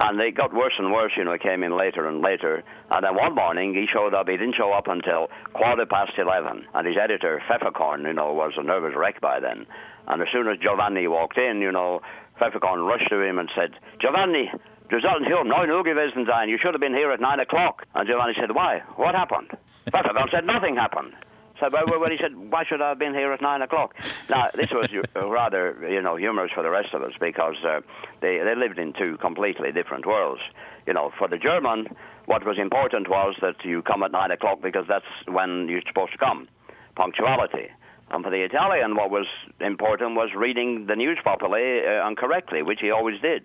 [0.00, 2.62] And it got worse and worse, you know, he came in later and later.
[2.90, 6.66] And then one morning he showed up, he didn't show up until quarter past 11.
[6.74, 9.66] And his editor, Pfefferkorn, you know, was a nervous wreck by then.
[10.06, 12.00] And as soon as Giovanni walked in, you know,
[12.40, 14.52] Pfefferkorn rushed to him and said, Giovanni,
[14.88, 16.48] du sollten hier um neun Uhr gewesen sein.
[16.48, 17.84] You should have been here at nine o'clock.
[17.96, 18.82] And Giovanni said, why?
[18.94, 19.50] What happened?
[19.90, 21.12] Pfefferkorn said, nothing happened.
[21.60, 21.68] So
[21.98, 23.94] when he said, "Why should I have been here at nine o'clock?"
[24.28, 27.80] Now this was rather, you know, humorous for the rest of us because uh,
[28.20, 30.42] they they lived in two completely different worlds.
[30.86, 31.88] You know, for the German,
[32.26, 36.12] what was important was that you come at nine o'clock because that's when you're supposed
[36.12, 36.48] to come,
[36.94, 37.68] punctuality.
[38.10, 39.26] And for the Italian, what was
[39.60, 43.42] important was reading the news properly uh, and correctly, which he always did.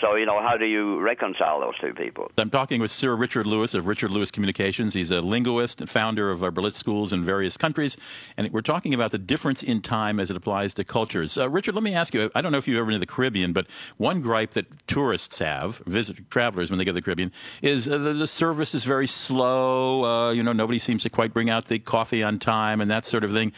[0.00, 2.30] So, you know, how do you reconcile those two people?
[2.38, 4.94] I'm talking with Sir Richard Lewis of Richard Lewis Communications.
[4.94, 7.96] He's a linguist and founder of Berlitz schools in various countries.
[8.36, 11.36] And we're talking about the difference in time as it applies to cultures.
[11.36, 13.06] Uh, Richard, let me ask you I don't know if you've ever been to the
[13.06, 17.32] Caribbean, but one gripe that tourists have, visit travelers when they go to the Caribbean,
[17.62, 20.04] is uh, the, the, service is very slow.
[20.04, 23.04] Uh, you know, nobody seems to quite bring out the coffee on time and that
[23.04, 23.52] sort of thing.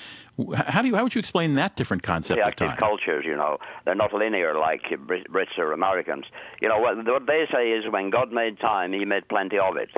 [0.54, 0.94] How do you?
[0.94, 2.76] How would you explain that different concept of time?
[2.76, 6.26] cultures, you know, they're not linear like Brits or Americans.
[6.60, 9.76] You know what, what they say is when God made time, He made plenty of
[9.76, 9.90] it,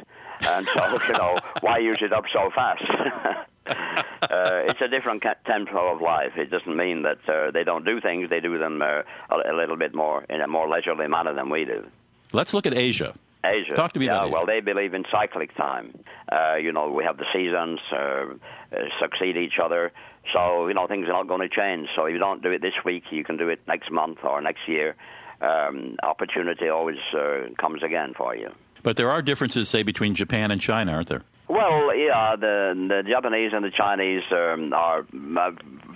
[0.49, 2.83] and so you know why use it up so fast?
[3.67, 6.33] uh, it's a different tempo of life.
[6.37, 9.55] It doesn't mean that uh, they don't do things; they do them uh, a, a
[9.55, 11.87] little bit more in a more leisurely manner than we do.
[12.33, 13.15] Let's look at Asia.
[13.45, 13.75] Asia.
[13.75, 15.95] Talk to me yeah, about well, they believe in cyclic time.
[16.31, 19.93] Uh, you know, we have the seasons uh, uh, succeed each other,
[20.33, 21.89] so you know things are not going to change.
[21.97, 24.41] So if you don't do it this week, you can do it next month or
[24.41, 24.97] next year.
[25.41, 28.51] Um, opportunity always uh, comes again for you.
[28.83, 31.23] But there are differences, say, between Japan and China, aren't there?
[31.49, 35.51] Well, yeah, the the Japanese and the Chinese um, are uh,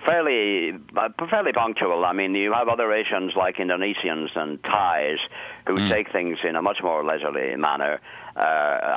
[0.05, 2.05] fairly uh, fairly punctual.
[2.05, 5.19] I mean, you have other Asians like Indonesians and Thais
[5.67, 5.89] who mm.
[5.89, 7.99] take things in a much more leisurely manner.
[8.35, 8.41] Uh,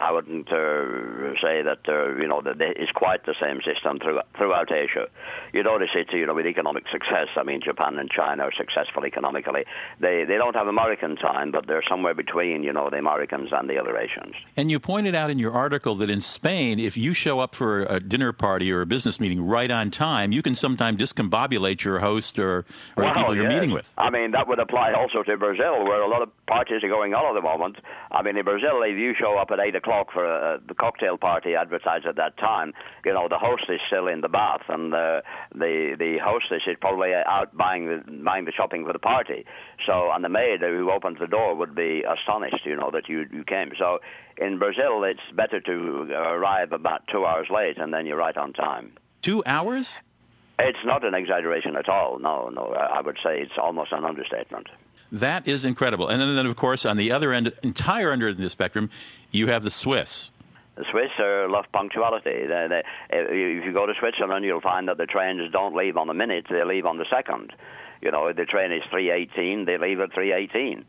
[0.09, 4.21] I wouldn't uh, say that uh, you know that it's quite the same system through,
[4.37, 5.07] throughout Asia.
[5.53, 7.29] You notice it, you know, with economic success.
[7.37, 9.65] I mean, Japan and China are successful economically.
[10.01, 13.71] They they don't have American time, but they're somewhere between, you know, the Americans and
[13.71, 14.35] the other Asians.
[14.57, 17.85] And you pointed out in your article that in Spain, if you show up for
[17.85, 22.01] a dinner party or a business meeting right on time, you can sometimes discombobulate your
[22.01, 22.65] host or,
[22.97, 23.55] or the people you're yes.
[23.55, 23.93] meeting with.
[23.97, 27.15] I mean, that would apply also to Brazil, where a lot of parties are going
[27.15, 27.77] on at the moment.
[28.11, 31.19] I mean, in Brazil, if you show up at eight o'clock for a, the cocktail
[31.19, 32.73] party advertised at that time,
[33.05, 35.21] you know the host is still in the bath, and uh,
[35.55, 39.45] the the hostess is probably out buying the buying the shopping for the party.
[39.87, 43.27] So, and the maid who opens the door would be astonished, you know, that you
[43.33, 43.73] you came.
[43.79, 43.99] So,
[44.37, 48.53] in Brazil, it's better to arrive about two hours late, and then you're right on
[48.53, 48.93] time.
[49.23, 50.01] Two hours?
[50.61, 52.19] It's not an exaggeration at all.
[52.19, 54.69] No, no, I would say it's almost an understatement.
[55.11, 56.09] That is incredible.
[56.09, 58.91] And then, of course, on the other end, entire end of the spectrum,
[59.31, 60.33] you have the Swiss.
[60.77, 62.47] The Swiss uh, love punctuality.
[62.47, 66.07] They, they, if you go to Switzerland, you'll find that the trains don't leave on
[66.07, 67.53] the minute; they leave on the second.
[68.01, 70.85] You know, the train is 3:18, they leave at 3:18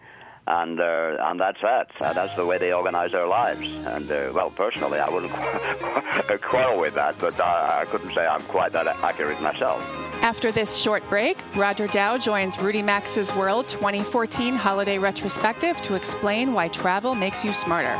[0.49, 1.89] and uh, and that's that.
[2.01, 3.61] Uh, that's the way they organize their lives.
[3.85, 5.31] And uh, well, personally, I wouldn't
[6.41, 9.87] quarrel with that, but I, I couldn't say I'm quite that accurate myself.
[10.21, 16.53] After this short break, Roger Dow joins Rudy Maxa's World 2014 Holiday Retrospective to explain
[16.53, 17.95] why travel makes you smarter.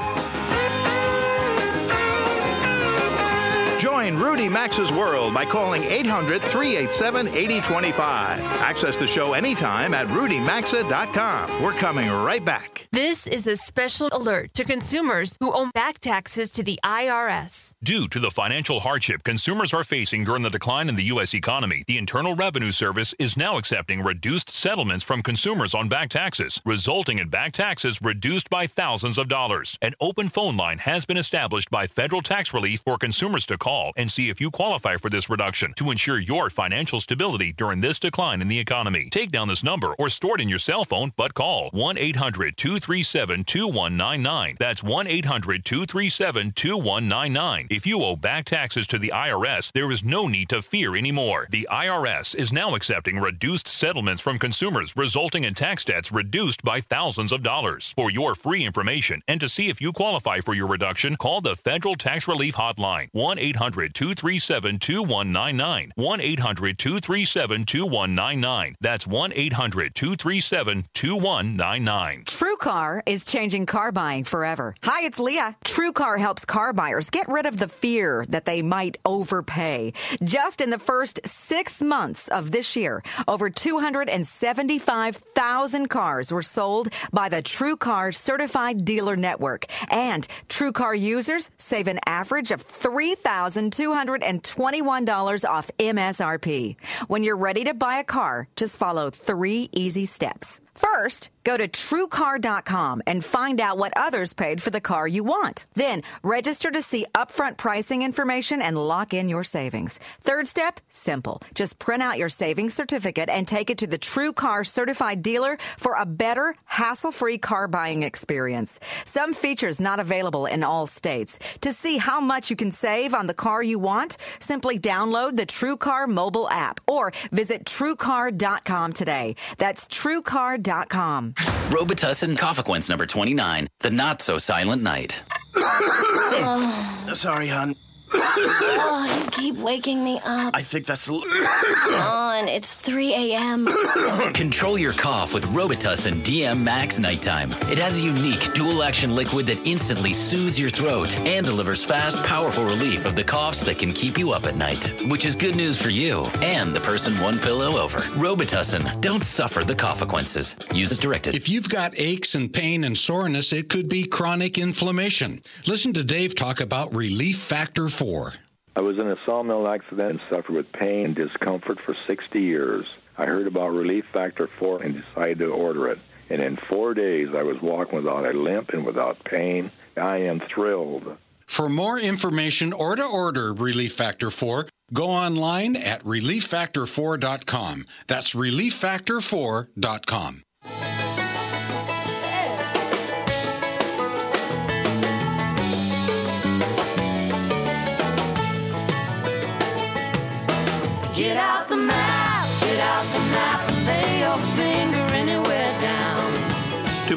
[3.79, 8.39] Join Rudy Maxa's World by calling 800 387 8025.
[8.59, 11.63] Access the show anytime at rudymaxa.com.
[11.63, 12.89] We're coming right back.
[12.91, 17.71] This is a special alert to consumers who owe back taxes to the IRS.
[17.81, 21.33] Due to the financial hardship consumers are facing during the decline in the U.S.
[21.33, 26.59] economy, the Internal Revenue Service is now accepting reduced settlements from consumers on back taxes,
[26.65, 29.77] resulting in back taxes reduced by thousands of dollars.
[29.81, 33.68] An open phone line has been established by Federal Tax Relief for consumers to call
[33.69, 37.81] call and see if you qualify for this reduction to ensure your financial stability during
[37.81, 39.09] this decline in the economy.
[39.11, 42.57] Take down this number or store it in your cell phone, but call 1 800
[42.57, 44.57] 237 2199.
[44.59, 47.67] That's 1 800 237 2199.
[47.69, 51.47] If you owe back taxes to the IRS, there is no need to fear anymore.
[51.51, 56.81] The IRS is now accepting reduced settlements from consumers, resulting in tax debts reduced by
[56.81, 57.93] thousands of dollars.
[57.95, 61.55] For your free information and to see if you qualify for your reduction, call the
[61.55, 65.91] Federal Tax Relief Hotline 1 800 800 237 2199.
[65.95, 68.75] 1 800 237 2199.
[68.79, 72.23] That's 1 800 237 2199.
[72.23, 74.75] TrueCar is changing car buying forever.
[74.83, 75.57] Hi, it's Leah.
[75.65, 79.91] TrueCar helps car buyers get rid of the fear that they might overpay.
[80.23, 87.27] Just in the first six months of this year, over 275,000 cars were sold by
[87.27, 89.65] the TrueCar Certified Dealer Network.
[89.91, 96.75] And TrueCar users save an average of 3,000 $1,221 off MSRP.
[97.07, 100.61] When you're ready to buy a car, just follow three easy steps.
[100.79, 105.65] First, go to truecar.com and find out what others paid for the car you want.
[105.73, 109.99] Then, register to see upfront pricing information and lock in your savings.
[110.21, 111.41] Third step, simple.
[111.53, 115.57] Just print out your savings certificate and take it to the True Car certified dealer
[115.77, 118.79] for a better, hassle-free car buying experience.
[119.03, 121.39] Some features not available in all states.
[121.59, 125.45] To see how much you can save on the car you want, simply download the
[125.45, 129.35] True Car mobile app or visit truecar.com today.
[129.57, 131.33] That's truecar.com Robitussin
[131.71, 135.23] Robitussin Coughsequence number 29, The Not So Silent Night.
[137.15, 137.73] Sorry, hon
[138.13, 140.55] oh, you keep waking me up.
[140.55, 141.09] I think that's.
[141.09, 143.67] L- Come on, it's 3 a.m.
[144.33, 147.51] Control your cough with Robitussin DM Max Nighttime.
[147.69, 152.17] It has a unique dual action liquid that instantly soothes your throat and delivers fast,
[152.23, 155.55] powerful relief of the coughs that can keep you up at night, which is good
[155.55, 157.99] news for you and the person one pillow over.
[158.19, 158.99] Robitussin.
[159.01, 160.55] Don't suffer the consequences.
[160.73, 161.35] Use as directed.
[161.35, 165.41] If you've got aches and pain and soreness, it could be chronic inflammation.
[165.65, 168.33] Listen to Dave talk about Relief Factor four.
[168.77, 172.85] I was in a sawmill accident and suffered with pain and discomfort for 60 years.
[173.17, 175.99] I heard about Relief Factor 4 and decided to order it.
[176.29, 179.71] And in four days, I was walking without a limp and without pain.
[179.97, 181.17] I am thrilled.
[181.45, 187.85] For more information or to order Relief Factor 4, go online at relieffactor4.com.
[188.07, 190.43] That's relieffactor4.com.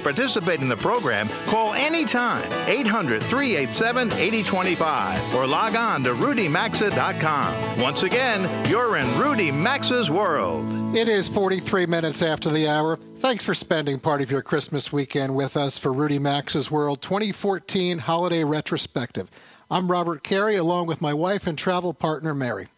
[0.02, 7.80] participate in the program, call anytime 800 387 8025 or log on to rudymaxa.com.
[7.80, 10.96] Once again, you're in Rudy Maxa's world.
[10.96, 12.98] It is 43 minutes after the hour.
[13.18, 17.98] Thanks for spending part of your Christmas weekend with us for Rudy Maxa's World 2014
[17.98, 19.30] Holiday Retrospective.
[19.70, 22.68] I'm Robert Carey, along with my wife and travel partner, Mary.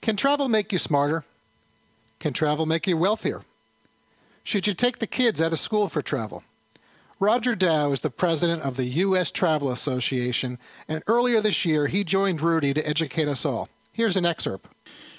[0.00, 1.24] Can travel make you smarter?
[2.20, 3.42] Can travel make you wealthier?
[4.44, 6.44] Should you take the kids out of school for travel?
[7.20, 9.32] Roger Dow is the president of the U.S.
[9.32, 13.68] Travel Association, and earlier this year he joined Rudy to educate us all.
[13.92, 14.66] Here's an excerpt.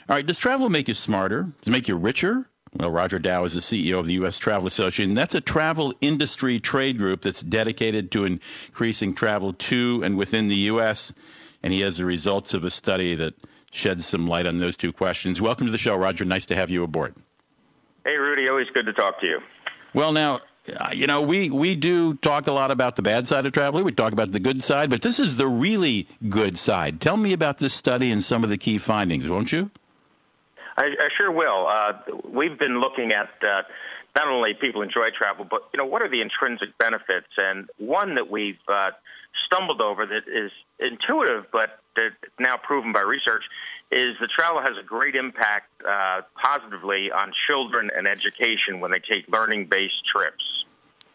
[0.08, 1.44] All right, does travel make you smarter?
[1.62, 2.48] Does it make you richer?
[2.74, 4.40] Well, Roger Dow is the CEO of the U.S.
[4.40, 5.14] Travel Association.
[5.14, 10.56] That's a travel industry trade group that's dedicated to increasing travel to and within the
[10.56, 11.14] U.S.,
[11.62, 13.34] and he has the results of a study that
[13.72, 15.42] sheds some light on those two questions.
[15.42, 16.24] Welcome to the show, Roger.
[16.24, 17.14] Nice to have you aboard.
[18.06, 18.48] Hey, Rudy.
[18.48, 19.40] Always good to talk to you.
[19.94, 20.40] Well, now,
[20.94, 23.84] you know, we, we do talk a lot about the bad side of traveling.
[23.86, 27.02] We talk about the good side, but this is the really good side.
[27.02, 29.72] Tell me about this study and some of the key findings, won't you?
[30.78, 31.68] I, I sure will.
[31.68, 31.94] Uh,
[32.24, 33.64] we've been looking at uh,
[34.16, 37.28] not only people enjoy travel, but you know what are the intrinsic benefits?
[37.38, 38.92] And one that we've uh,
[39.46, 41.80] stumbled over that is intuitive, but
[42.40, 43.44] now proven by research,
[43.92, 49.00] is that travel has a great impact uh, positively on children and education when they
[49.00, 50.44] take learning-based trips.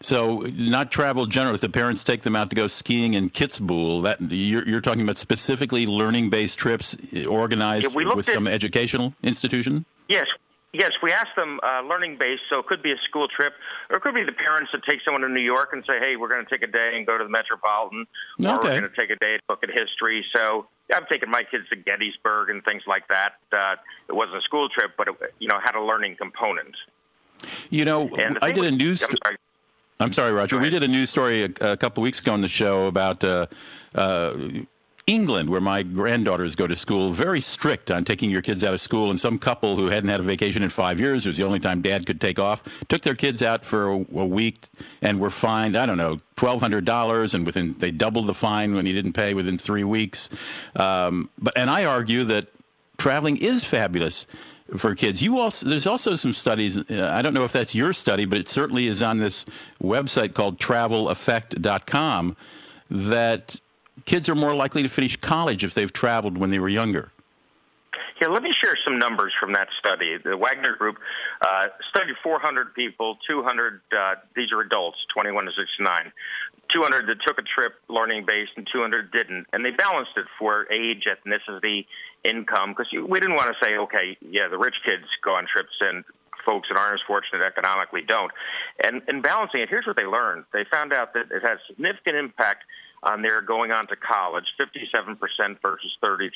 [0.04, 1.54] So, not travel generally.
[1.54, 5.00] If the parents take them out to go skiing in Kitzbühel, that you're, you're talking
[5.00, 6.94] about specifically learning-based trips
[7.26, 9.86] organized Yeah, with looked some educational institution.
[10.10, 10.26] Yes,
[10.74, 13.54] yes, we asked them uh, learning based, so it could be a school trip,
[13.88, 16.16] or it could be the parents that take someone to New York and say, "Hey,
[16.16, 18.06] we're going to take a day and go to the Metropolitan,
[18.44, 21.44] or we're going to take a day to look at history." So I've taken my
[21.44, 23.36] kids to Gettysburg and things like that.
[23.50, 23.76] Uh,
[24.10, 26.76] it wasn't a school trip, but it, you know had a learning component.
[27.70, 29.02] You know, And I did a news.
[30.00, 30.32] I'm sorry.
[30.32, 30.58] Roger.
[30.58, 33.46] We did a news story a, a couple weeks ago on the show about uh,
[33.94, 34.34] uh,
[35.06, 37.10] England, where my granddaughters go to school.
[37.10, 39.10] Very strict on taking your kids out of school.
[39.10, 41.60] And some couple who hadn't had a vacation in five years, it was the only
[41.60, 44.66] time dad could take off, took their kids out for a, a week
[45.00, 47.34] and were fined, I don't know, $1,200.
[47.34, 50.28] And within they doubled the fine when he didn't pay within three weeks.
[50.74, 52.48] Um, but And I argue that
[52.96, 54.26] traveling is fabulous
[54.76, 55.22] for kids.
[55.22, 56.78] You also there's also some studies.
[56.78, 59.44] Uh, I don't know if that's your study, but it certainly is on this
[59.82, 62.36] website called TravelEffect.com
[62.90, 63.60] that
[64.04, 67.10] kids are more likely to finish college if they've traveled when they were younger.
[68.20, 70.16] Yeah, let me share some numbers from that study.
[70.22, 70.96] The Wagner Group
[71.40, 76.12] uh, studied 400 people, 200, uh, these are adults, 21 to 69,
[76.72, 79.46] 200 that took a trip learning based and 200 didn't.
[79.52, 81.86] And they balanced it for age, ethnicity,
[82.24, 85.74] income, because we didn't want to say, okay, yeah, the rich kids go on trips
[85.80, 86.04] and
[86.46, 88.30] folks that aren't as fortunate economically don't.
[88.82, 90.44] And in balancing it, here's what they learned.
[90.52, 92.64] They found out that it has significant impact
[93.04, 95.16] on their going on to college, 57%
[95.62, 96.26] versus 33%.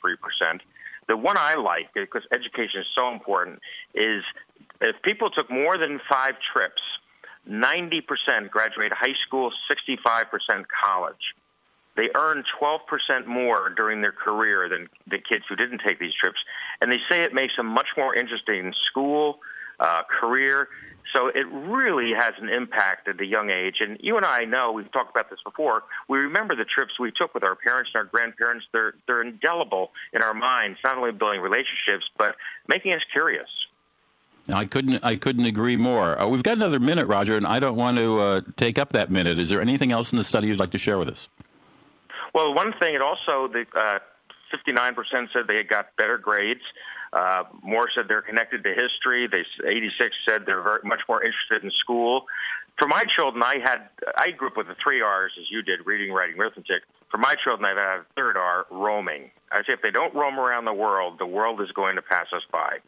[1.08, 3.60] The one I like, because education is so important,
[3.94, 4.22] is
[4.80, 6.82] if people took more than five trips,
[7.48, 11.34] 90% graduate high school, 65% college.
[11.96, 16.38] They earn 12% more during their career than the kids who didn't take these trips.
[16.80, 19.40] And they say it makes them much more interested in school,
[19.80, 20.68] uh, career.
[21.14, 23.76] So it really has an impact at a young age.
[23.80, 27.12] And you and I know, we've talked about this before, we remember the trips we
[27.12, 28.66] took with our parents and our grandparents.
[28.72, 32.36] They're, they're indelible in our minds, not only building relationships, but
[32.68, 33.48] making us curious.
[34.50, 36.18] I couldn't I couldn't agree more.
[36.18, 39.10] Uh, we've got another minute, Roger, and I don't want to uh, take up that
[39.10, 39.38] minute.
[39.38, 41.28] Is there anything else in the study you'd like to share with us?
[42.34, 43.98] Well, one thing, it also, the uh,
[44.54, 44.94] 59%
[45.32, 46.62] said they had got better grades.
[47.12, 49.26] Uh, more said they're connected to history.
[49.26, 52.26] They 86 said they're very much more interested in school.
[52.78, 55.86] For my children, I had I grew up with the three R's as you did:
[55.86, 56.82] reading, writing, arithmetic.
[57.10, 59.30] For my children, I've a third R: roaming.
[59.50, 62.26] I say if they don't roam around the world, the world is going to pass
[62.32, 62.78] us by.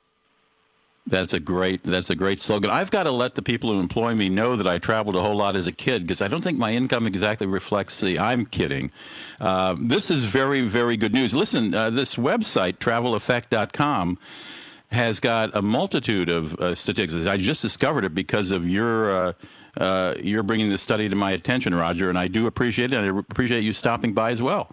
[1.11, 2.71] That's a great that's a great slogan.
[2.71, 5.37] I've got to let the people who employ me know that I traveled a whole
[5.37, 8.19] lot as a kid because I don't think my income exactly reflects the.
[8.19, 8.91] I'm kidding.
[9.41, 11.35] Uh, this is very very good news.
[11.35, 14.19] Listen, uh, this website traveleffect.com
[14.93, 17.27] has got a multitude of uh, statistics.
[17.27, 19.11] I just discovered it because of your.
[19.11, 19.33] Uh,
[19.77, 22.97] uh, you're bringing this study to my attention, Roger, and I do appreciate it.
[22.97, 24.69] And I appreciate you stopping by as well.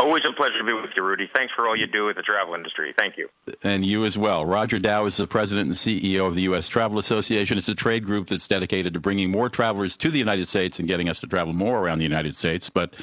[0.00, 1.28] Always a pleasure to be with you, Rudy.
[1.34, 2.94] Thanks for all you do with the travel industry.
[2.96, 3.28] Thank you.
[3.62, 4.46] and you as well.
[4.46, 6.68] Roger Dow is the president and CEO of the U.S.
[6.68, 7.58] Travel Association.
[7.58, 10.88] It's a trade group that's dedicated to bringing more travelers to the United States and
[10.88, 12.70] getting us to travel more around the United States.
[12.70, 12.94] But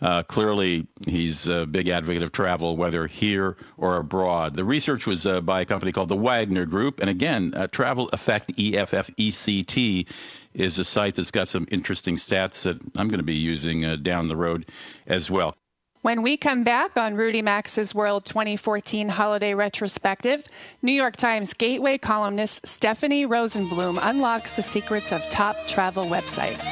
[0.00, 4.56] uh, clearly, he's a big advocate of travel, whether here or abroad.
[4.56, 6.98] The research was uh, by a company called the Wagner Group.
[6.98, 10.08] And again, uh, Travel Effect, E F F E C T,
[10.54, 13.94] is a site that's got some interesting stats that I'm going to be using uh,
[13.94, 14.66] down the road
[15.06, 15.54] as well.
[16.02, 20.44] When we come back on Rudy Maxa's World 2014 Holiday Retrospective,
[20.82, 26.66] New York Times Getaway columnist Stephanie Rosenbloom unlocks the secrets of top travel websites.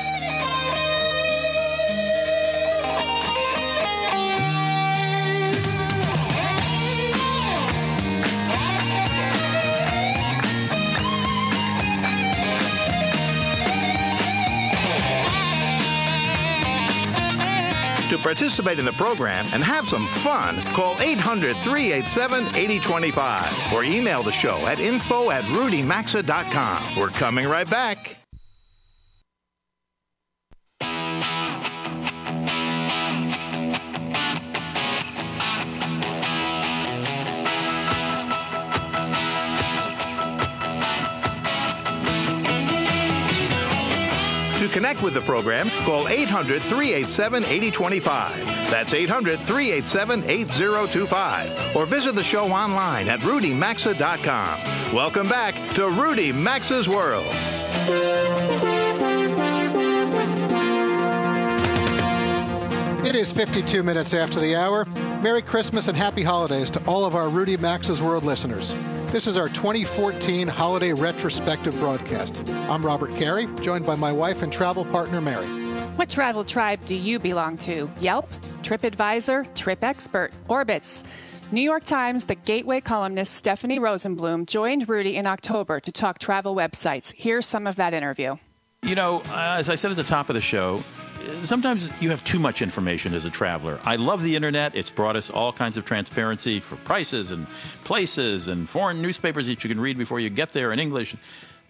[18.11, 24.24] To participate in the program and have some fun, call 800 387 8025 or email
[24.24, 26.96] the show at info at rudymaxa.com.
[26.98, 28.20] We're coming right back.
[44.71, 48.47] Connect with the program, call 800 387 8025.
[48.71, 51.77] That's 800 387 8025.
[51.77, 54.95] Or visit the show online at rudymaxa.com.
[54.95, 57.27] Welcome back to Rudy Maxa's World.
[63.07, 64.85] It is 52 minutes after the hour.
[65.23, 68.75] Merry Christmas and happy holidays to all of our Rudy Maxa's World listeners.
[69.11, 72.48] This is our 2014 holiday retrospective broadcast.
[72.68, 75.46] I'm Robert Carey, joined by my wife and travel partner, Mary.
[75.96, 77.90] What travel tribe do you belong to?
[78.00, 78.30] Yelp,
[78.62, 81.02] TripAdvisor, Trip Expert, Orbitz?
[81.50, 86.54] New York Times, the Getaway columnist Stephanie Rosenbloom joined Rudy in October to talk travel
[86.54, 87.12] websites.
[87.16, 88.36] Here's some of that interview.
[88.82, 90.84] You know, as I said at the top of the show,
[91.43, 93.81] sometimes you have too much information as a traveler.
[93.85, 94.75] I love the internet.
[94.75, 97.47] It's brought us all kinds of transparency for prices and
[97.85, 101.14] places and foreign newspapers that you can read before you get there in English.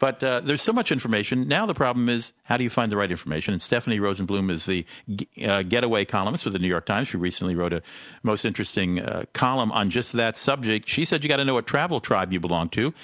[0.01, 1.47] But uh, there's so much information.
[1.47, 3.53] Now the problem is how do you find the right information?
[3.53, 4.87] And Stephanie Rosenbloom is the
[5.45, 7.09] uh, getaway columnist for the New York Times.
[7.09, 7.83] She recently wrote a
[8.23, 10.89] most interesting uh, column on just that subject.
[10.89, 12.95] She said you got to know what travel tribe you belong to.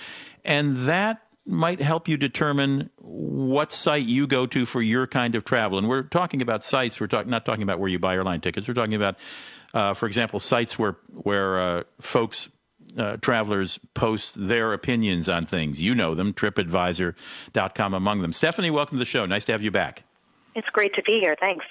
[0.43, 5.45] And that might help you determine what site you go to for your kind of
[5.45, 5.79] travel.
[5.79, 7.01] And we're talking about sites.
[7.01, 8.67] We're talk- not talking about where you buy airline tickets.
[8.67, 9.17] We're talking about,
[9.73, 12.51] uh, for example, sites where where uh, folks.
[12.97, 15.83] Uh, travelers post their opinions on things.
[15.83, 18.33] You know them, tripadvisor.com among them.
[18.33, 19.27] Stephanie, welcome to the show.
[19.27, 20.05] Nice to have you back.
[20.55, 21.37] It's great to be here.
[21.39, 21.67] Thanks.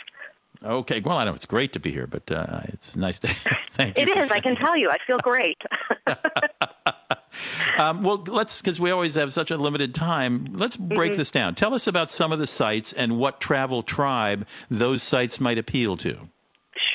[0.66, 1.00] Okay.
[1.00, 3.28] Well, I know it's great to be here, but uh, it's nice to
[3.72, 4.04] thank you.
[4.04, 4.32] It is.
[4.32, 4.90] I can tell you.
[4.90, 5.62] I feel great.
[7.78, 10.48] um, well, let's because we always have such a limited time.
[10.54, 11.20] Let's break mm-hmm.
[11.20, 11.56] this down.
[11.56, 15.98] Tell us about some of the sites and what travel tribe those sites might appeal
[15.98, 16.30] to.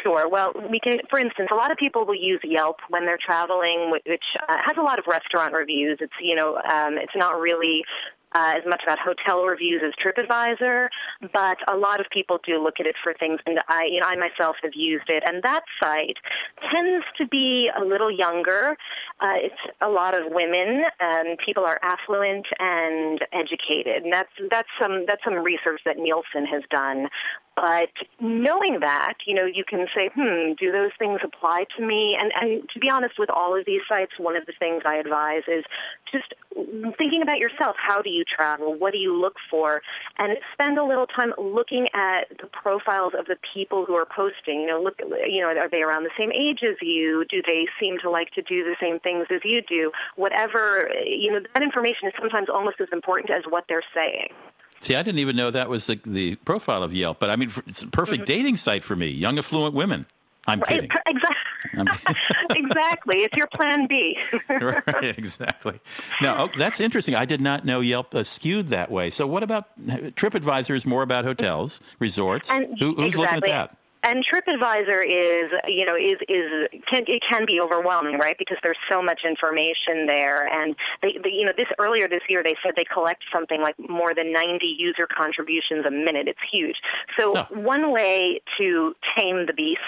[0.03, 0.29] Sure.
[0.29, 3.91] Well, we can, for instance, a lot of people will use Yelp when they're traveling,
[3.91, 5.99] which uh, has a lot of restaurant reviews.
[6.01, 7.85] It's you know, um, it's not really
[8.33, 10.89] uh, as much about hotel reviews as TripAdvisor,
[11.33, 14.07] but a lot of people do look at it for things, and I, you know,
[14.07, 15.23] I myself have used it.
[15.27, 16.19] And that site
[16.71, 18.77] tends to be a little younger.
[19.21, 24.05] Uh, it's a lot of women, and people are affluent and educated.
[24.05, 27.09] And that's that's some that's some research that Nielsen has done
[27.61, 27.91] but
[28.21, 32.17] knowing that, you know, you can say, hmm, do those things apply to me?
[32.19, 34.97] And, and to be honest, with all of these sites, one of the things I
[34.97, 35.65] advise is
[36.11, 36.33] just
[36.97, 37.77] thinking about yourself.
[37.79, 38.75] How do you travel?
[38.79, 39.83] What do you look for?
[40.17, 44.63] And spend a little time looking at the profiles of the people who are posting.
[44.63, 44.99] You know, look,
[45.29, 47.27] you know, are they around the same age as you?
[47.29, 49.93] Do they seem to like to do the same things as you do?
[50.17, 54.33] Whatever, you know, that information is sometimes almost as important as what they're saying.
[54.81, 57.51] See, I didn't even know that was the, the profile of Yelp, but I mean,
[57.67, 58.33] it's a perfect mm-hmm.
[58.33, 59.09] dating site for me.
[59.09, 60.07] Young, affluent women.
[60.47, 60.89] I'm kidding.
[61.07, 62.17] Exactly.
[62.57, 63.17] exactly.
[63.19, 64.17] It's your plan B.
[64.49, 65.81] right, exactly.
[66.23, 67.15] Now, oh, that's interesting.
[67.15, 69.11] I did not know Yelp uh, skewed that way.
[69.11, 72.51] So, what about TripAdvisor is more about hotels, resorts?
[72.51, 73.21] And Who, who's exactly.
[73.21, 73.77] looking at that?
[74.03, 78.37] And TripAdvisor is, you know, is is can it can be overwhelming, right?
[78.39, 82.43] Because there's so much information there, and they, they, you know, this earlier this year
[82.43, 86.29] they said they collect something like more than 90 user contributions a minute.
[86.29, 86.77] It's huge.
[87.19, 87.47] So oh.
[87.51, 89.81] one way to tame the beast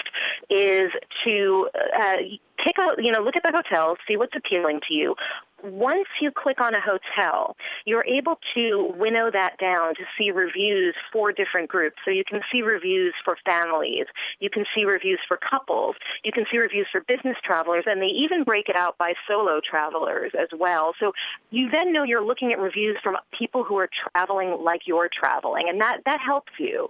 [0.49, 0.91] is
[1.25, 2.17] to uh,
[2.63, 5.15] pick out, you know, look at the hotels, see what's appealing to you
[5.63, 7.55] once you click on a hotel,
[7.85, 11.95] you're able to winnow that down to see reviews for different groups.
[12.03, 14.05] So you can see reviews for families,
[14.39, 18.07] you can see reviews for couples, you can see reviews for business travelers, and they
[18.07, 20.93] even break it out by solo travelers as well.
[20.99, 21.13] So
[21.49, 25.65] you then know you're looking at reviews from people who are traveling like you're traveling,
[25.69, 26.89] and that, that helps you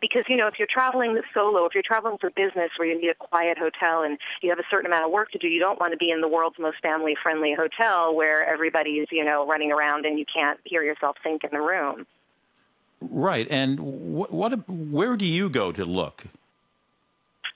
[0.00, 3.08] because you know if you're traveling solo if you're traveling for business where you need
[3.08, 5.78] a quiet hotel and you have a certain amount of work to do you don't
[5.80, 9.72] want to be in the world's most family friendly hotel where everybody's you know running
[9.72, 12.06] around and you can't hear yourself think in the room.
[13.00, 16.24] Right and what, what where do you go to look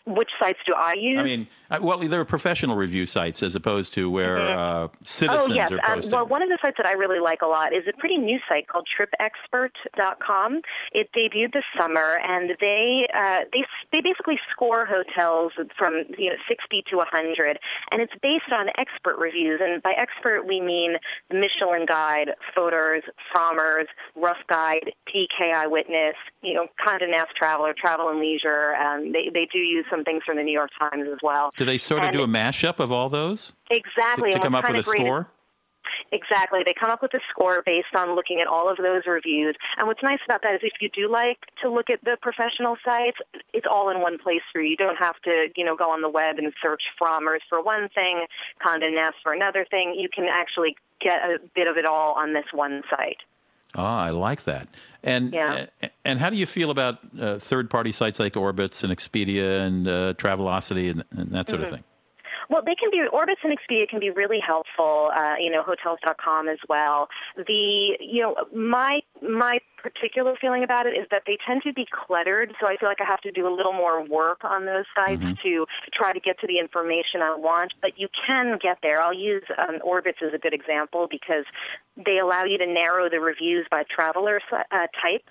[0.06, 1.18] which sites do I use?
[1.18, 1.46] I mean,
[1.80, 4.58] well, there are professional review sites as opposed to where mm-hmm.
[4.58, 5.72] uh, citizens oh, yes.
[5.72, 6.12] are posting.
[6.12, 8.18] Um, well, one of the sites that I really like a lot is a pretty
[8.18, 10.60] new site called TripExpert.com.
[10.92, 16.36] It debuted this summer, and they uh, they they basically score hotels from you know
[16.48, 17.58] 60 to 100,
[17.90, 19.60] and it's based on expert reviews.
[19.62, 20.96] And by expert, we mean
[21.30, 28.10] the Michelin Guide, Fodor's, Frommer's, Rough Guide, DK Eyewitness, you know, Condé Nast Traveler, Travel
[28.10, 28.74] and Leisure.
[28.74, 31.52] Um, they they do use some things from the New York Times as well.
[31.56, 33.52] Do they sort of and do a mashup of all those?
[33.70, 34.32] Exactly.
[34.32, 35.28] To, to come up with a score?
[36.12, 36.60] Exactly.
[36.64, 39.56] They come up with a score based on looking at all of those reviews.
[39.78, 42.76] And what's nice about that is if you do like to look at the professional
[42.84, 43.18] sites,
[43.52, 44.70] it's all in one place for you.
[44.70, 47.88] You don't have to, you know, go on the web and search Frommer's for one
[47.94, 48.26] thing,
[48.64, 49.94] Condé Nast for another thing.
[49.98, 53.18] You can actually get a bit of it all on this one site.
[53.76, 54.68] Ah, I like that.
[55.02, 55.66] And Yeah.
[55.82, 59.86] uh, and how do you feel about uh, third-party sites like Orbitz and Expedia and
[59.88, 61.64] uh, Travelocity and, and that sort Mhm.
[61.64, 61.84] of thing?
[62.50, 65.10] Well, they can be Orbitz and Expedia can be really helpful.
[65.16, 67.08] Uh, you know, hotels.com as well.
[67.36, 71.86] The you know my my particular feeling about it is that they tend to be
[71.90, 74.84] cluttered, so I feel like I have to do a little more work on those
[74.94, 77.72] sites to try to get to the information I want.
[77.82, 79.00] But you can get there.
[79.00, 81.44] I'll use um, Orbitz as a good example because
[81.96, 85.22] they allow you to narrow the reviews by traveler uh, type.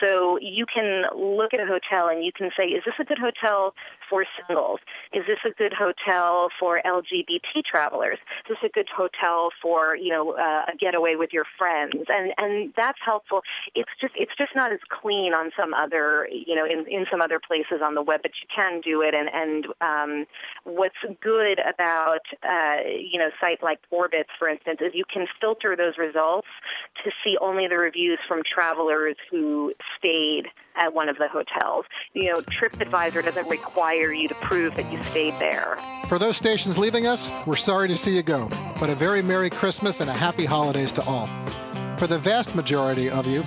[0.00, 3.18] So you can look at a hotel and you can say, is this a good
[3.18, 3.74] hotel
[4.08, 4.80] for singles?
[5.12, 8.18] Is this a good hotel for LGBT travelers?
[8.48, 11.94] Is this a good hotel for you know uh, a getaway with your friends?
[12.08, 13.42] And and that's helpful.
[13.74, 17.20] It's just it's just not as clean on some other you know in in some
[17.20, 19.14] other places on the web, but you can do it.
[19.14, 20.26] And and um,
[20.64, 25.76] what's good about uh, you know site like Orbitz, for instance, is you can filter
[25.76, 26.48] those results
[27.04, 30.44] to see only the reviews from travelers who stayed
[30.76, 31.84] at one of the hotels.
[32.14, 35.76] You know, TripAdvisor doesn't require you to prove that you stayed there.
[36.08, 38.48] For those stations leaving us, we're sorry to see you go,
[38.78, 41.28] but a very Merry Christmas and a Happy Holidays to all.
[41.98, 43.42] For the vast majority of you,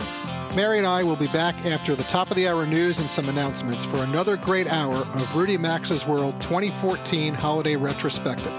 [0.56, 3.30] Mary and I will be back after the top of the hour news and some
[3.30, 8.52] announcements for another great hour of Rudy Maxa's World 2014 Holiday Retrospective.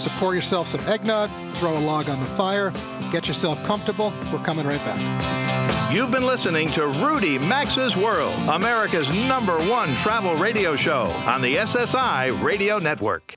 [0.00, 2.72] So pour yourself some eggnog, throw a log on the fire,
[3.12, 4.12] get yourself comfortable.
[4.32, 5.94] We're coming right back.
[5.94, 11.56] You've been listening to Rudy Maxa's World, America's number one travel radio show on the
[11.56, 13.34] SSI Radio Network.